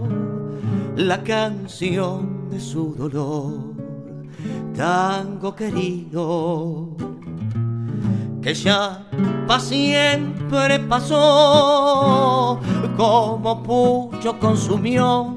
la 0.96 1.22
canción 1.22 2.50
de 2.50 2.58
su 2.58 2.94
dolor, 2.94 3.74
tango 4.74 5.54
querido, 5.54 6.88
que 8.42 8.54
ya 8.54 9.06
siempre 9.58 10.80
pasó, 10.80 12.58
como 12.96 13.62
pucho 13.62 14.38
consumió 14.40 15.36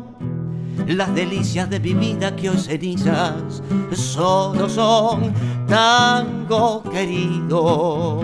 las 0.87 1.13
delicias 1.13 1.69
de 1.69 1.79
mi 1.79 1.93
vida 1.93 2.35
que 2.35 2.49
hoy 2.49 2.57
cenizas 2.57 3.61
solo 3.91 4.67
son 4.67 5.33
tango 5.67 6.83
querido, 6.83 8.21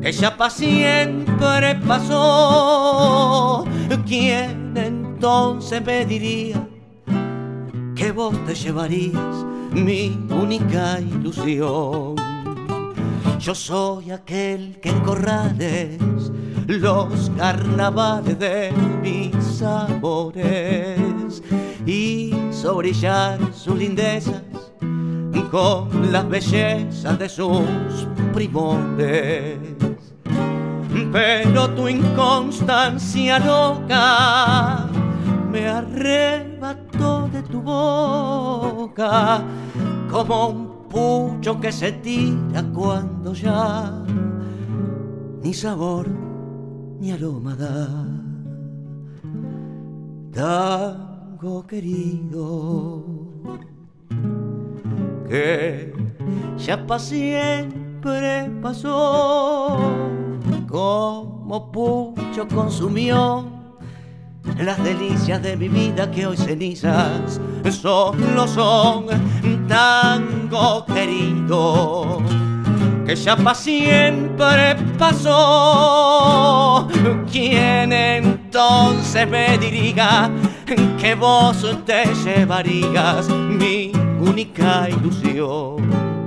que 0.00 0.12
ya 0.12 0.36
pa' 0.36 0.50
siempre 0.50 1.74
pasó, 1.86 3.64
quien 4.06 4.76
entonces 4.76 5.84
me 5.84 6.06
diría 6.06 6.66
que 7.96 8.12
vos 8.12 8.34
te 8.46 8.54
llevarías 8.54 9.44
mi 9.72 10.18
única 10.30 11.00
ilusión. 11.00 12.14
Yo 13.40 13.54
soy 13.54 14.10
aquel 14.10 14.78
que 14.80 14.90
en 14.90 15.00
corrales 15.00 15.98
los 16.66 17.30
carnavales 17.36 18.38
de 18.38 18.72
mis 19.02 19.62
amores 19.62 21.42
hizo 21.86 22.76
brillar 22.76 23.38
sus 23.54 23.76
lindezas 23.76 24.42
con 25.50 26.12
las 26.12 26.28
bellezas 26.28 27.18
de 27.18 27.28
sus 27.28 28.06
primores 28.32 29.58
pero 31.12 31.70
tu 31.70 31.88
inconstancia 31.88 33.38
loca 33.38 34.88
me 35.50 35.66
arrebató 35.66 37.28
de 37.28 37.42
tu 37.42 37.62
boca 37.62 39.42
como 40.10 40.48
un 40.48 40.88
pucho 40.88 41.60
que 41.60 41.72
se 41.72 41.92
tira 41.92 42.62
cuando 42.74 43.32
ya 43.32 44.04
ni 45.42 45.54
sabor 45.54 46.08
ni 47.00 47.12
aroma 47.12 47.54
da. 47.54 47.88
Tango 50.32 51.66
querido, 51.66 53.04
que 55.28 55.92
ya 56.56 56.86
pa' 56.86 56.98
siempre 56.98 58.50
pasó, 58.62 59.78
como 60.68 61.70
pucho 61.70 62.48
consumió 62.54 63.46
las 64.58 64.82
delicias 64.82 65.42
de 65.42 65.56
mi 65.56 65.68
vida 65.68 66.10
que 66.10 66.26
hoy 66.26 66.36
cenizas 66.36 67.40
solo 67.70 68.48
son 68.48 69.06
tango 69.68 70.86
querido 70.86 72.22
que 73.06 73.16
ya 73.16 73.36
pa' 73.36 73.54
siempre 73.54 74.76
pasó. 74.98 76.88
¿Quién 77.32 77.92
entonces 77.92 79.28
me 79.28 79.56
diría 79.58 80.30
que 81.00 81.14
vos 81.14 81.64
te 81.86 82.04
llevarías 82.24 83.28
mi 83.30 83.97
única 84.20 84.88
ilusión? 84.88 86.18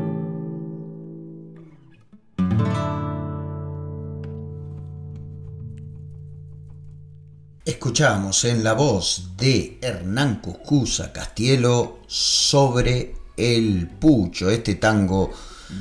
Escuchamos 7.66 8.46
en 8.46 8.64
la 8.64 8.74
voz 8.74 9.32
de 9.38 9.78
Hernán 9.82 10.42
Cuscusa 10.42 11.12
Castielo 11.12 12.00
sobre 12.08 13.16
El 13.38 13.88
Pucho, 13.88 14.50
este 14.50 14.76
tango 14.76 15.32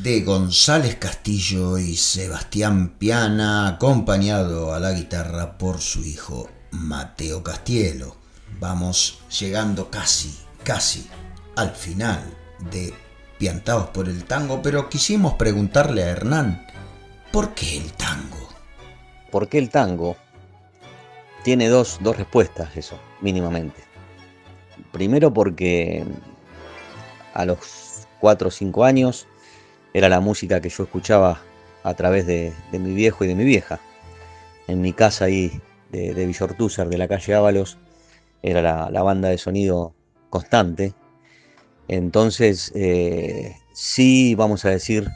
de 0.02 0.22
González 0.22 0.96
Castillo 0.96 1.78
y 1.78 1.96
Sebastián 1.96 2.96
Piana, 2.98 3.68
acompañado 3.68 4.74
a 4.74 4.80
la 4.80 4.92
guitarra 4.92 5.56
por 5.58 5.80
su 5.80 6.04
hijo 6.04 6.48
Mateo 6.72 7.42
Castielo. 7.42 8.16
Vamos 8.58 9.18
llegando 9.38 9.90
casi, 9.90 10.36
casi 10.64 11.08
al 11.56 11.70
final 11.70 12.22
de 12.70 12.92
Piantados 13.38 13.88
por 13.88 14.08
el 14.08 14.24
Tango, 14.24 14.60
pero 14.62 14.88
quisimos 14.88 15.34
preguntarle 15.34 16.02
a 16.02 16.10
Hernán, 16.10 16.66
¿por 17.32 17.54
qué 17.54 17.78
el 17.78 17.92
tango? 17.92 18.48
¿Por 19.30 19.48
qué 19.48 19.58
el 19.58 19.70
tango? 19.70 20.16
Tiene 21.42 21.68
dos, 21.68 21.98
dos 22.02 22.16
respuestas 22.16 22.76
eso, 22.76 22.98
mínimamente. 23.20 23.82
Primero 24.92 25.32
porque 25.32 26.04
a 27.32 27.46
los 27.46 28.06
4 28.20 28.48
o 28.48 28.50
5 28.50 28.84
años 28.84 29.26
era 29.94 30.08
la 30.08 30.20
música 30.20 30.60
que 30.60 30.68
yo 30.68 30.82
escuchaba 30.84 31.40
a 31.82 31.94
través 31.94 32.26
de, 32.26 32.52
mi 32.72 32.94
viejo 32.94 33.24
y 33.24 33.28
de 33.28 33.34
mi 33.34 33.44
vieja. 33.44 33.80
En 34.68 34.80
mi 34.80 34.92
casa 34.92 35.26
ahí 35.26 35.60
de, 35.90 36.12
de 36.14 36.26
Villortúzar, 36.26 36.88
de 36.88 36.98
la 36.98 37.08
calle 37.08 37.34
Ábalos, 37.34 37.78
era 38.42 38.90
la, 38.90 39.02
banda 39.02 39.28
de 39.28 39.38
sonido 39.38 39.94
constante. 40.30 40.94
Entonces, 41.92 42.70
eh, 42.76 43.56
sí, 43.72 44.36
vamos 44.36 44.64
a 44.64 44.70
decir, 44.70 45.08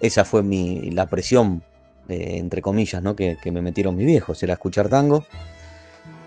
esa 0.00 0.26
fue 0.26 0.42
mi, 0.42 0.90
la 0.90 1.06
presión, 1.06 1.62
eh, 2.06 2.34
entre 2.36 2.60
comillas, 2.60 3.02
¿no? 3.02 3.16
que, 3.16 3.38
me 3.46 3.62
metieron 3.62 3.96
mis 3.96 4.04
viejos, 4.04 4.42
era 4.42 4.52
escuchar 4.52 4.90
tango, 4.90 5.24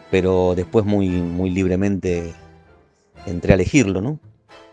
pero 0.10 0.56
después 0.56 0.86
muy, 0.86 1.10
muy 1.10 1.52
libremente 1.52 2.34
entré 3.28 3.52
a 3.52 3.56
elegirlo, 3.56 4.02
¿no? 4.02 4.20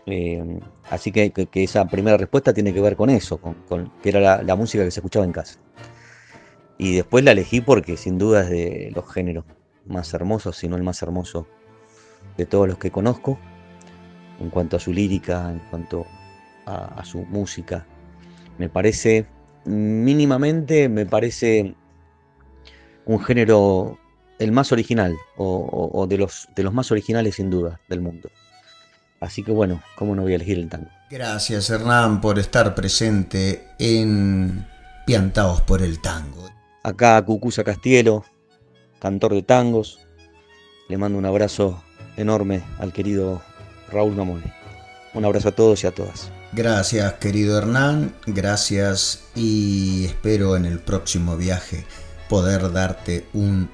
Eh, 0.07 0.59
así 0.89 1.11
que, 1.11 1.31
esa 1.53 1.85
primera 1.85 2.17
respuesta 2.17 2.51
tiene 2.51 2.73
que 2.73 2.81
ver 2.81 2.95
con 2.95 3.11
eso, 3.11 3.37
con, 3.37 3.91
que 4.01 4.09
era 4.09 4.41
la, 4.41 4.55
música 4.55 4.83
que 4.83 4.89
se 4.89 4.99
escuchaba 4.99 5.25
en 5.25 5.31
casa. 5.31 5.59
Y 6.79 6.95
después 6.95 7.23
la 7.23 7.33
elegí 7.33 7.61
porque 7.61 7.97
sin 7.97 8.17
duda 8.17 8.41
es 8.41 8.49
de 8.49 8.91
los 8.95 9.07
géneros 9.13 9.45
más 9.85 10.11
hermosos, 10.15 10.57
si 10.57 10.67
no 10.67 10.75
el 10.75 10.81
más 10.81 11.03
hermoso 11.03 11.45
de 12.35 12.47
todos 12.47 12.67
los 12.67 12.79
que 12.79 12.89
conozco, 12.89 13.37
en 14.43 14.49
cuanto 14.49 14.77
a 14.77 14.79
su 14.79 14.93
lírica, 14.93 15.49
en 15.49 15.59
cuanto 15.69 16.05
a, 16.65 17.03
su 17.03 17.19
música. 17.23 17.85
Me 18.57 18.69
parece, 18.69 19.25
mínimamente, 19.65 20.89
me 20.89 21.05
parece 21.05 21.75
un 23.05 23.19
género 23.19 23.97
el 24.39 24.51
más 24.51 24.71
original, 24.71 25.15
o, 25.37 26.05
de, 26.07 26.17
los, 26.17 26.49
de 26.55 26.63
los 26.63 26.73
más 26.73 26.91
originales 26.91 27.35
sin 27.35 27.49
duda 27.49 27.79
del 27.87 28.01
mundo. 28.01 28.29
Así 29.19 29.41
que 29.41 29.51
bueno, 29.51 29.81
¿cómo 29.95 30.15
no 30.15 30.23
voy 30.23 30.33
a 30.33 30.35
elegir 30.35 30.59
el 30.59 30.67
tango? 30.67 30.89
Gracias 31.09 31.69
Hernán 31.69 32.19
por 32.19 32.39
estar 32.39 32.75
presente 32.75 33.65
en 33.79 34.67
Piantaos 35.05 35.61
por 35.61 35.81
el 35.81 36.01
Tango. 36.01 36.49
Acá 36.83 37.23
Cucusa 37.23 37.63
Castielo, 37.63 38.25
cantor 38.99 39.33
de 39.33 39.43
tangos. 39.43 40.05
Le 40.89 40.97
mando 40.97 41.17
un 41.17 41.25
abrazo 41.25 41.81
enorme 42.17 42.63
al 42.79 42.91
querido 42.91 43.41
Raúl 43.93 44.15
Mamone. 44.15 44.53
Un 45.13 45.25
abrazo 45.25 45.49
a 45.49 45.51
todos 45.51 45.83
y 45.83 45.87
a 45.87 45.91
todas. 45.91 46.29
Gracias 46.51 47.13
querido 47.13 47.57
Hernán, 47.57 48.13
gracias 48.25 49.23
y 49.35 50.05
espero 50.05 50.55
en 50.55 50.65
el 50.65 50.79
próximo 50.79 51.37
viaje 51.37 51.85
poder 52.29 52.71
darte 52.71 53.25
un 53.33 53.69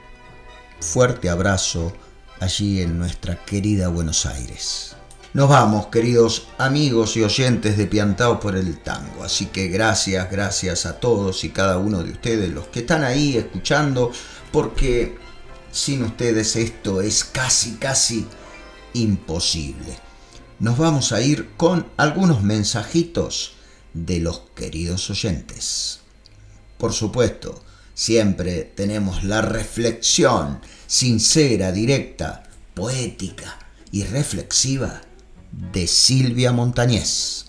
fuerte 0.79 1.29
abrazo 1.29 1.93
allí 2.39 2.81
en 2.81 2.97
nuestra 2.97 3.43
querida 3.43 3.89
Buenos 3.89 4.25
Aires. 4.25 4.95
Nos 5.33 5.47
vamos, 5.47 5.87
queridos 5.87 6.47
amigos 6.57 7.15
y 7.15 7.23
oyentes 7.23 7.77
de 7.77 7.85
Piantao 7.85 8.39
por 8.39 8.55
el 8.55 8.79
Tango. 8.79 9.23
Así 9.23 9.47
que 9.47 9.67
gracias, 9.67 10.29
gracias 10.31 10.85
a 10.85 10.99
todos 10.99 11.43
y 11.43 11.49
cada 11.49 11.77
uno 11.77 12.03
de 12.03 12.11
ustedes, 12.11 12.49
los 12.49 12.67
que 12.67 12.79
están 12.79 13.03
ahí 13.03 13.37
escuchando, 13.37 14.11
porque 14.51 15.17
sin 15.71 16.03
ustedes 16.03 16.55
esto 16.55 17.01
es 17.01 17.23
casi, 17.23 17.75
casi 17.75 18.25
imposible. 18.93 20.08
Nos 20.59 20.77
vamos 20.77 21.11
a 21.11 21.21
ir 21.21 21.49
con 21.57 21.87
algunos 21.97 22.43
mensajitos 22.43 23.53
de 23.93 24.19
los 24.19 24.41
queridos 24.55 25.09
oyentes. 25.09 26.01
Por 26.77 26.93
supuesto, 26.93 27.61
Siempre 27.99 28.63
tenemos 28.63 29.25
la 29.25 29.41
reflexión 29.41 30.61
sincera, 30.87 31.73
directa, 31.73 32.43
poética 32.73 33.59
y 33.91 34.05
reflexiva 34.05 35.01
de 35.51 35.85
Silvia 35.85 36.53
Montañez. 36.53 37.47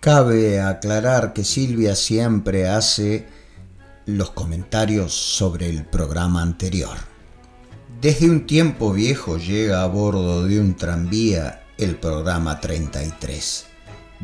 Cabe 0.00 0.62
aclarar 0.62 1.34
que 1.34 1.44
Silvia 1.44 1.94
siempre 1.94 2.68
hace 2.68 3.26
los 4.06 4.30
comentarios 4.30 5.12
sobre 5.12 5.68
el 5.68 5.84
programa 5.84 6.40
anterior. 6.40 6.96
Desde 8.00 8.30
un 8.30 8.46
tiempo 8.46 8.94
viejo 8.94 9.36
llega 9.36 9.82
a 9.82 9.86
bordo 9.88 10.46
de 10.46 10.58
un 10.58 10.74
tranvía 10.74 11.61
el 11.78 11.96
programa 11.96 12.60
33. 12.60 13.66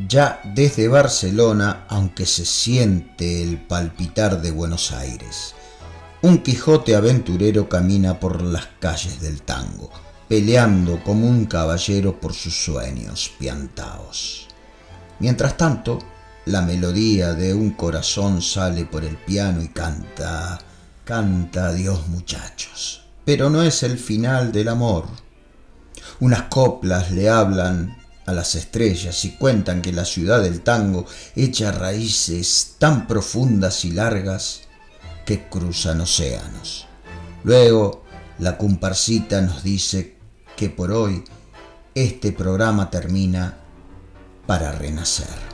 Ya 0.07 0.41
desde 0.43 0.87
Barcelona, 0.87 1.85
aunque 1.89 2.25
se 2.25 2.45
siente 2.45 3.43
el 3.43 3.57
palpitar 3.59 4.41
de 4.41 4.51
Buenos 4.51 4.91
Aires. 4.91 5.55
Un 6.21 6.39
Quijote 6.39 6.95
aventurero 6.95 7.67
camina 7.67 8.19
por 8.19 8.41
las 8.41 8.67
calles 8.79 9.19
del 9.21 9.41
tango, 9.41 9.89
peleando 10.27 11.03
como 11.03 11.27
un 11.27 11.45
caballero 11.45 12.19
por 12.19 12.33
sus 12.33 12.55
sueños 12.55 13.31
piantaos. 13.39 14.47
Mientras 15.19 15.57
tanto, 15.57 15.99
la 16.45 16.61
melodía 16.61 17.33
de 17.33 17.53
un 17.53 17.71
corazón 17.71 18.41
sale 18.41 18.85
por 18.85 19.03
el 19.03 19.17
piano 19.17 19.61
y 19.61 19.67
canta, 19.67 20.59
canta 21.03 21.67
adiós 21.67 22.07
muchachos. 22.07 23.03
Pero 23.25 23.49
no 23.49 23.61
es 23.61 23.83
el 23.83 23.97
final 23.97 24.51
del 24.51 24.69
amor. 24.69 25.05
Unas 26.19 26.43
coplas 26.43 27.11
le 27.11 27.29
hablan 27.29 27.97
a 28.25 28.33
las 28.33 28.55
estrellas 28.55 29.25
y 29.25 29.31
cuentan 29.31 29.81
que 29.81 29.91
la 29.91 30.05
ciudad 30.05 30.41
del 30.41 30.61
tango 30.61 31.05
echa 31.35 31.71
raíces 31.71 32.75
tan 32.77 33.07
profundas 33.07 33.85
y 33.85 33.91
largas 33.91 34.61
que 35.25 35.47
cruzan 35.47 36.01
océanos. 36.01 36.87
Luego, 37.43 38.03
la 38.39 38.57
comparsita 38.57 39.41
nos 39.41 39.63
dice 39.63 40.17
que 40.55 40.69
por 40.69 40.91
hoy 40.91 41.23
este 41.95 42.31
programa 42.31 42.89
termina 42.89 43.57
para 44.45 44.71
renacer. 44.73 45.49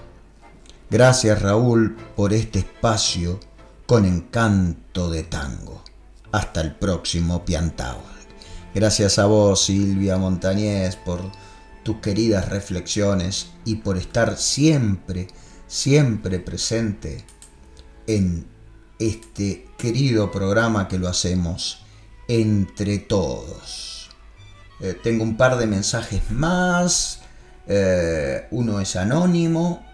Gracias 0.89 1.41
Raúl 1.41 1.95
por 2.16 2.34
este 2.34 2.59
espacio 2.59 3.39
con 3.86 4.05
encanto 4.05 5.09
de 5.09 5.24
tango. 5.24 5.84
Hasta 6.32 6.61
el 6.61 6.76
próximo 6.76 7.45
Piantao. 7.45 8.14
Gracias 8.76 9.20
a 9.20 9.26
vos 9.26 9.64
Silvia 9.68 10.18
Montañez 10.18 10.98
por 10.98 11.22
tus 11.82 12.02
queridas 12.02 12.50
reflexiones 12.50 13.52
y 13.64 13.76
por 13.76 13.96
estar 13.96 14.36
siempre, 14.36 15.28
siempre 15.66 16.40
presente 16.40 17.24
en 18.06 18.46
este 19.00 19.70
querido 19.78 20.30
programa 20.30 20.90
que 20.90 21.00
lo 21.00 21.08
hacemos 21.08 21.86
entre 22.28 22.98
todos. 22.98 24.10
Eh, 24.82 24.94
tengo 25.02 25.24
un 25.24 25.38
par 25.38 25.58
de 25.58 25.68
mensajes 25.68 26.30
más. 26.32 27.22
Eh, 27.68 28.46
uno 28.52 28.82
es 28.82 28.98
anónimo 28.98 29.86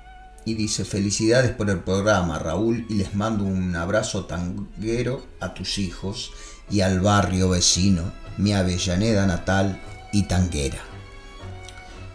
y 0.44 0.56
dice 0.56 0.86
felicidades 0.86 1.52
por 1.52 1.70
el 1.70 1.82
programa 1.82 2.40
Raúl 2.40 2.88
y 2.90 2.96
les 2.96 3.14
mando 3.14 3.44
un 3.44 3.76
abrazo 3.76 4.26
tanguero 4.26 5.24
a 5.40 5.54
tus 5.54 5.78
hijos 5.78 6.32
y 6.72 6.82
al 6.82 7.00
barrio 7.02 7.50
vecino, 7.50 8.12
mi 8.38 8.54
Avellaneda 8.54 9.26
natal 9.26 9.82
y 10.12 10.24
tanguera. 10.24 10.80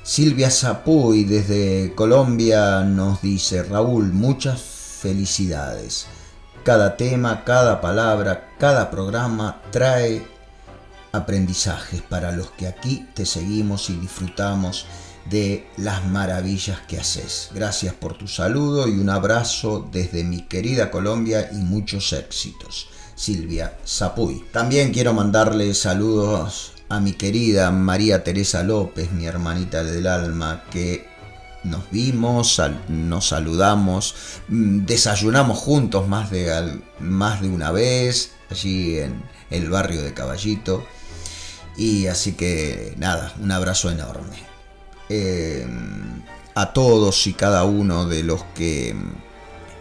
Silvia 0.03 0.51
Zapuy 0.51 1.25
desde 1.25 1.93
Colombia 1.95 2.85
nos 2.85 3.23
dice 3.23 3.63
Raúl, 3.65 4.13
muchas 4.13 4.61
felicidades. 4.61 6.07
Cada 6.63 6.97
tema, 6.97 7.45
cada 7.45 7.81
palabra, 7.81 8.51
cada 8.59 8.91
programa 8.91 9.61
trae 9.71 10.25
aprendizajes 11.13 12.03
para 12.03 12.33
los 12.33 12.51
que 12.53 12.69
aquí 12.69 13.09
te 13.15 13.27
seguimos 13.27 13.91
y 13.91 13.97
disfrutamos 13.97 14.87
de 15.29 15.69
las 15.77 16.05
maravillas 16.05 16.81
que 16.83 16.99
haces. 16.99 17.51
Gracias 17.53 17.95
por 17.95 18.17
tu 18.17 18.29
saludo 18.29 18.87
y 18.89 18.99
un 18.99 19.11
abrazo 19.11 19.89
desde 19.91 20.23
mi 20.25 20.43
querida 20.43 20.91
Colombia 20.91 21.51
y 21.53 21.57
muchos 21.57 22.13
éxitos. 22.13 22.89
Silvia 23.17 23.77
Zapuy. 23.85 24.45
También 24.53 24.93
quiero 24.93 25.13
mandarle 25.15 25.75
saludos 25.75 26.73
a 26.89 27.01
mi 27.01 27.15
querida 27.15 27.73
María 27.73 28.23
Teresa 28.23 28.63
López, 28.63 29.11
mi 29.11 29.27
hermanita 29.27 29.83
del 29.83 30.07
alma, 30.07 30.63
que 30.71 31.09
nos 31.65 31.91
vimos, 31.91 32.63
nos 32.89 33.29
saludamos, 33.29 34.15
mm, 34.49 34.85
desayunamos 34.85 35.59
juntos 35.59 36.07
más 36.07 36.31
de, 36.31 36.81
más 37.01 37.41
de 37.41 37.49
una 37.49 37.73
vez 37.73 38.33
allí 38.51 38.99
en 38.99 39.21
el 39.51 39.69
barrio 39.71 40.03
de 40.03 40.15
Caballito. 40.15 40.87
Y 41.77 42.07
así 42.07 42.33
que 42.35 42.95
nada, 42.99 43.35
un 43.41 43.51
abrazo 43.51 43.91
enorme. 43.91 44.37
Em, 45.09 46.23
a 46.55 46.73
todos 46.73 47.27
y 47.27 47.35
cada 47.35 47.65
uno 47.65 48.07
de 48.07 48.23
los 48.23 48.43
que 48.55 48.97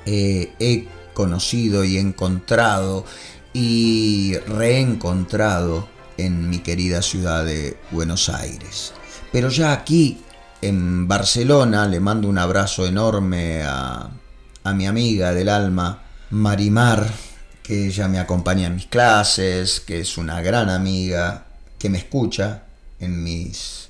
eh, 0.05 0.53
he 0.59 0.87
conocido 1.15 1.83
y 1.83 1.97
encontrado 1.97 3.05
y 3.53 4.37
reencontrado 4.47 5.87
en 6.17 6.47
mi 6.51 6.59
querida 6.59 7.01
ciudad 7.01 7.43
de 7.43 7.79
Buenos 7.89 8.29
Aires. 8.29 8.93
Pero 9.31 9.49
ya 9.49 9.73
aquí 9.73 10.21
en 10.61 11.07
Barcelona 11.07 11.87
le 11.87 11.99
mando 11.99 12.29
un 12.29 12.37
abrazo 12.37 12.85
enorme 12.85 13.63
a, 13.63 14.11
a 14.63 14.73
mi 14.73 14.85
amiga 14.85 15.33
del 15.33 15.49
alma, 15.49 16.03
Marimar, 16.29 17.11
que 17.63 17.87
ella 17.87 18.07
me 18.07 18.19
acompaña 18.19 18.67
en 18.67 18.75
mis 18.75 18.85
clases, 18.85 19.79
que 19.79 20.01
es 20.01 20.19
una 20.19 20.41
gran 20.41 20.69
amiga, 20.69 21.47
que 21.79 21.89
me 21.89 21.97
escucha 21.97 22.65
en 22.99 23.23
mis 23.23 23.89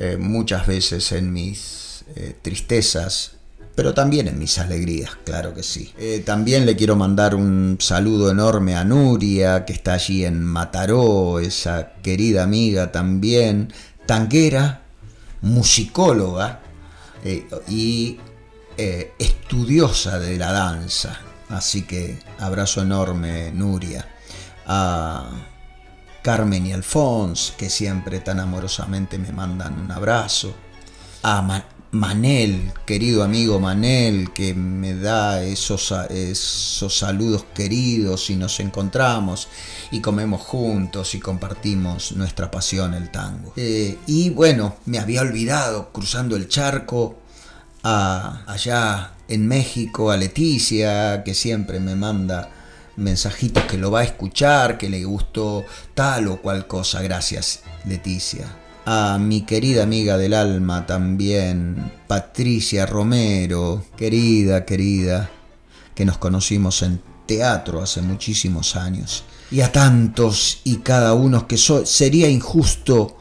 eh, 0.00 0.16
muchas 0.16 0.64
veces 0.64 1.10
en 1.10 1.32
mis 1.32 2.04
eh, 2.14 2.36
tristezas, 2.40 3.32
pero 3.78 3.94
también 3.94 4.26
en 4.26 4.40
mis 4.40 4.58
alegrías, 4.58 5.12
claro 5.24 5.54
que 5.54 5.62
sí. 5.62 5.94
Eh, 5.98 6.24
también 6.26 6.66
le 6.66 6.74
quiero 6.74 6.96
mandar 6.96 7.36
un 7.36 7.76
saludo 7.78 8.28
enorme 8.28 8.74
a 8.74 8.82
Nuria, 8.82 9.64
que 9.64 9.72
está 9.72 9.92
allí 9.92 10.24
en 10.24 10.42
Mataró, 10.42 11.38
esa 11.38 11.92
querida 12.02 12.42
amiga 12.42 12.90
también, 12.90 13.72
tanguera, 14.04 14.82
musicóloga 15.42 16.58
y 17.68 18.18
estudiosa 18.76 20.18
de 20.18 20.36
la 20.38 20.50
danza. 20.50 21.16
Así 21.48 21.82
que 21.82 22.18
abrazo 22.40 22.82
enorme, 22.82 23.52
Nuria. 23.52 24.08
A 24.66 25.30
Carmen 26.20 26.66
y 26.66 26.72
Alfons, 26.72 27.54
que 27.56 27.70
siempre 27.70 28.18
tan 28.18 28.40
amorosamente 28.40 29.18
me 29.18 29.30
mandan 29.30 29.78
un 29.78 29.92
abrazo, 29.92 30.52
a 31.22 31.62
Manel, 31.90 32.72
querido 32.84 33.22
amigo 33.22 33.58
Manel, 33.60 34.30
que 34.34 34.52
me 34.52 34.94
da 34.94 35.42
esos, 35.42 35.94
esos 36.10 36.98
saludos 36.98 37.46
queridos 37.54 38.28
y 38.28 38.36
nos 38.36 38.60
encontramos 38.60 39.48
y 39.90 40.00
comemos 40.00 40.42
juntos 40.42 41.14
y 41.14 41.20
compartimos 41.20 42.12
nuestra 42.12 42.50
pasión, 42.50 42.92
el 42.92 43.10
tango. 43.10 43.54
Eh, 43.56 43.96
y 44.06 44.28
bueno, 44.30 44.76
me 44.84 44.98
había 44.98 45.22
olvidado, 45.22 45.90
cruzando 45.90 46.36
el 46.36 46.48
charco, 46.48 47.18
a, 47.82 48.42
allá 48.46 49.12
en 49.26 49.48
México, 49.48 50.10
a 50.10 50.18
Leticia, 50.18 51.22
que 51.24 51.32
siempre 51.32 51.80
me 51.80 51.96
manda 51.96 52.50
mensajitos 52.96 53.64
que 53.64 53.78
lo 53.78 53.90
va 53.90 54.00
a 54.00 54.04
escuchar, 54.04 54.76
que 54.76 54.90
le 54.90 55.04
gustó 55.04 55.64
tal 55.94 56.28
o 56.28 56.42
cual 56.42 56.66
cosa. 56.66 57.00
Gracias, 57.00 57.60
Leticia. 57.86 58.67
A 58.90 59.18
mi 59.18 59.42
querida 59.42 59.82
amiga 59.82 60.16
del 60.16 60.32
alma 60.32 60.86
también, 60.86 61.92
Patricia 62.06 62.86
Romero, 62.86 63.84
querida, 63.98 64.64
querida, 64.64 65.28
que 65.94 66.06
nos 66.06 66.16
conocimos 66.16 66.80
en 66.80 66.98
teatro 67.26 67.82
hace 67.82 68.00
muchísimos 68.00 68.76
años. 68.76 69.24
Y 69.50 69.60
a 69.60 69.70
tantos 69.70 70.62
y 70.64 70.76
cada 70.76 71.12
uno 71.12 71.46
que 71.46 71.58
sería 71.58 72.30
injusto, 72.30 73.14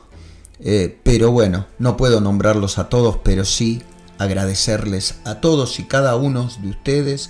eh, 0.61 0.97
pero 1.03 1.33
bueno, 1.33 1.67
no 1.79 1.97
puedo 1.97 2.21
nombrarlos 2.21 2.77
a 2.77 2.87
todos, 2.87 3.17
pero 3.21 3.43
sí 3.43 3.81
agradecerles 4.19 5.15
a 5.25 5.41
todos 5.41 5.81
y 5.81 5.83
cada 5.83 6.15
uno 6.15 6.49
de 6.61 6.69
ustedes 6.69 7.29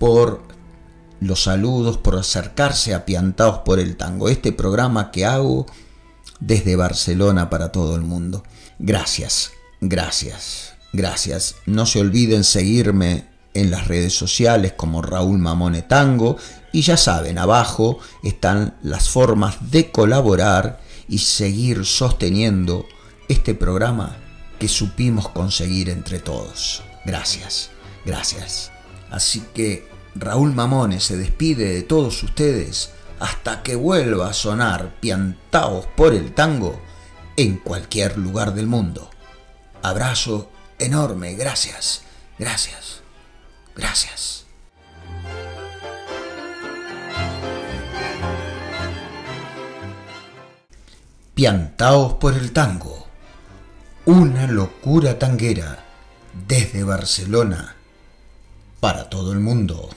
por 0.00 0.42
los 1.20 1.44
saludos, 1.44 1.98
por 1.98 2.16
acercarse 2.16 2.94
apiantados 2.94 3.58
por 3.58 3.78
el 3.78 3.96
tango, 3.96 4.28
este 4.28 4.50
programa 4.50 5.12
que 5.12 5.24
hago 5.24 5.66
desde 6.40 6.76
Barcelona 6.76 7.50
para 7.50 7.70
todo 7.70 7.94
el 7.94 8.02
mundo. 8.02 8.42
Gracias, 8.78 9.52
gracias, 9.80 10.74
gracias. 10.92 11.56
No 11.66 11.86
se 11.86 12.00
olviden 12.00 12.44
seguirme 12.44 13.28
en 13.54 13.70
las 13.70 13.88
redes 13.88 14.14
sociales 14.14 14.72
como 14.76 15.02
Raúl 15.02 15.38
Mamone 15.38 15.82
Tango 15.82 16.36
y 16.72 16.82
ya 16.82 16.96
saben, 16.96 17.38
abajo 17.38 17.98
están 18.22 18.76
las 18.82 19.08
formas 19.08 19.70
de 19.70 19.90
colaborar 19.90 20.80
y 21.08 21.18
seguir 21.18 21.84
sosteniendo 21.84 22.86
este 23.28 23.54
programa 23.54 24.16
que 24.58 24.68
supimos 24.68 25.28
conseguir 25.28 25.90
entre 25.90 26.20
todos. 26.20 26.82
Gracias, 27.04 27.70
gracias. 28.04 28.70
Así 29.10 29.42
que 29.54 29.88
Raúl 30.14 30.54
Mamones 30.54 31.04
se 31.04 31.16
despide 31.16 31.74
de 31.74 31.82
todos 31.82 32.22
ustedes 32.22 32.90
hasta 33.20 33.62
que 33.62 33.76
vuelva 33.76 34.30
a 34.30 34.32
sonar 34.32 34.96
piantaos 34.98 35.86
por 35.94 36.14
el 36.14 36.32
tango 36.32 36.80
en 37.36 37.58
cualquier 37.58 38.18
lugar 38.18 38.54
del 38.54 38.66
mundo. 38.66 39.10
Abrazo 39.82 40.50
enorme, 40.78 41.34
gracias, 41.34 42.02
gracias, 42.38 43.02
gracias. 43.76 44.46
Piantaos 51.34 52.14
por 52.14 52.34
el 52.34 52.52
tango, 52.52 53.06
una 54.06 54.46
locura 54.46 55.18
tanguera 55.18 55.84
desde 56.46 56.84
Barcelona 56.84 57.76
para 58.80 59.08
todo 59.08 59.32
el 59.32 59.40
mundo. 59.40 59.90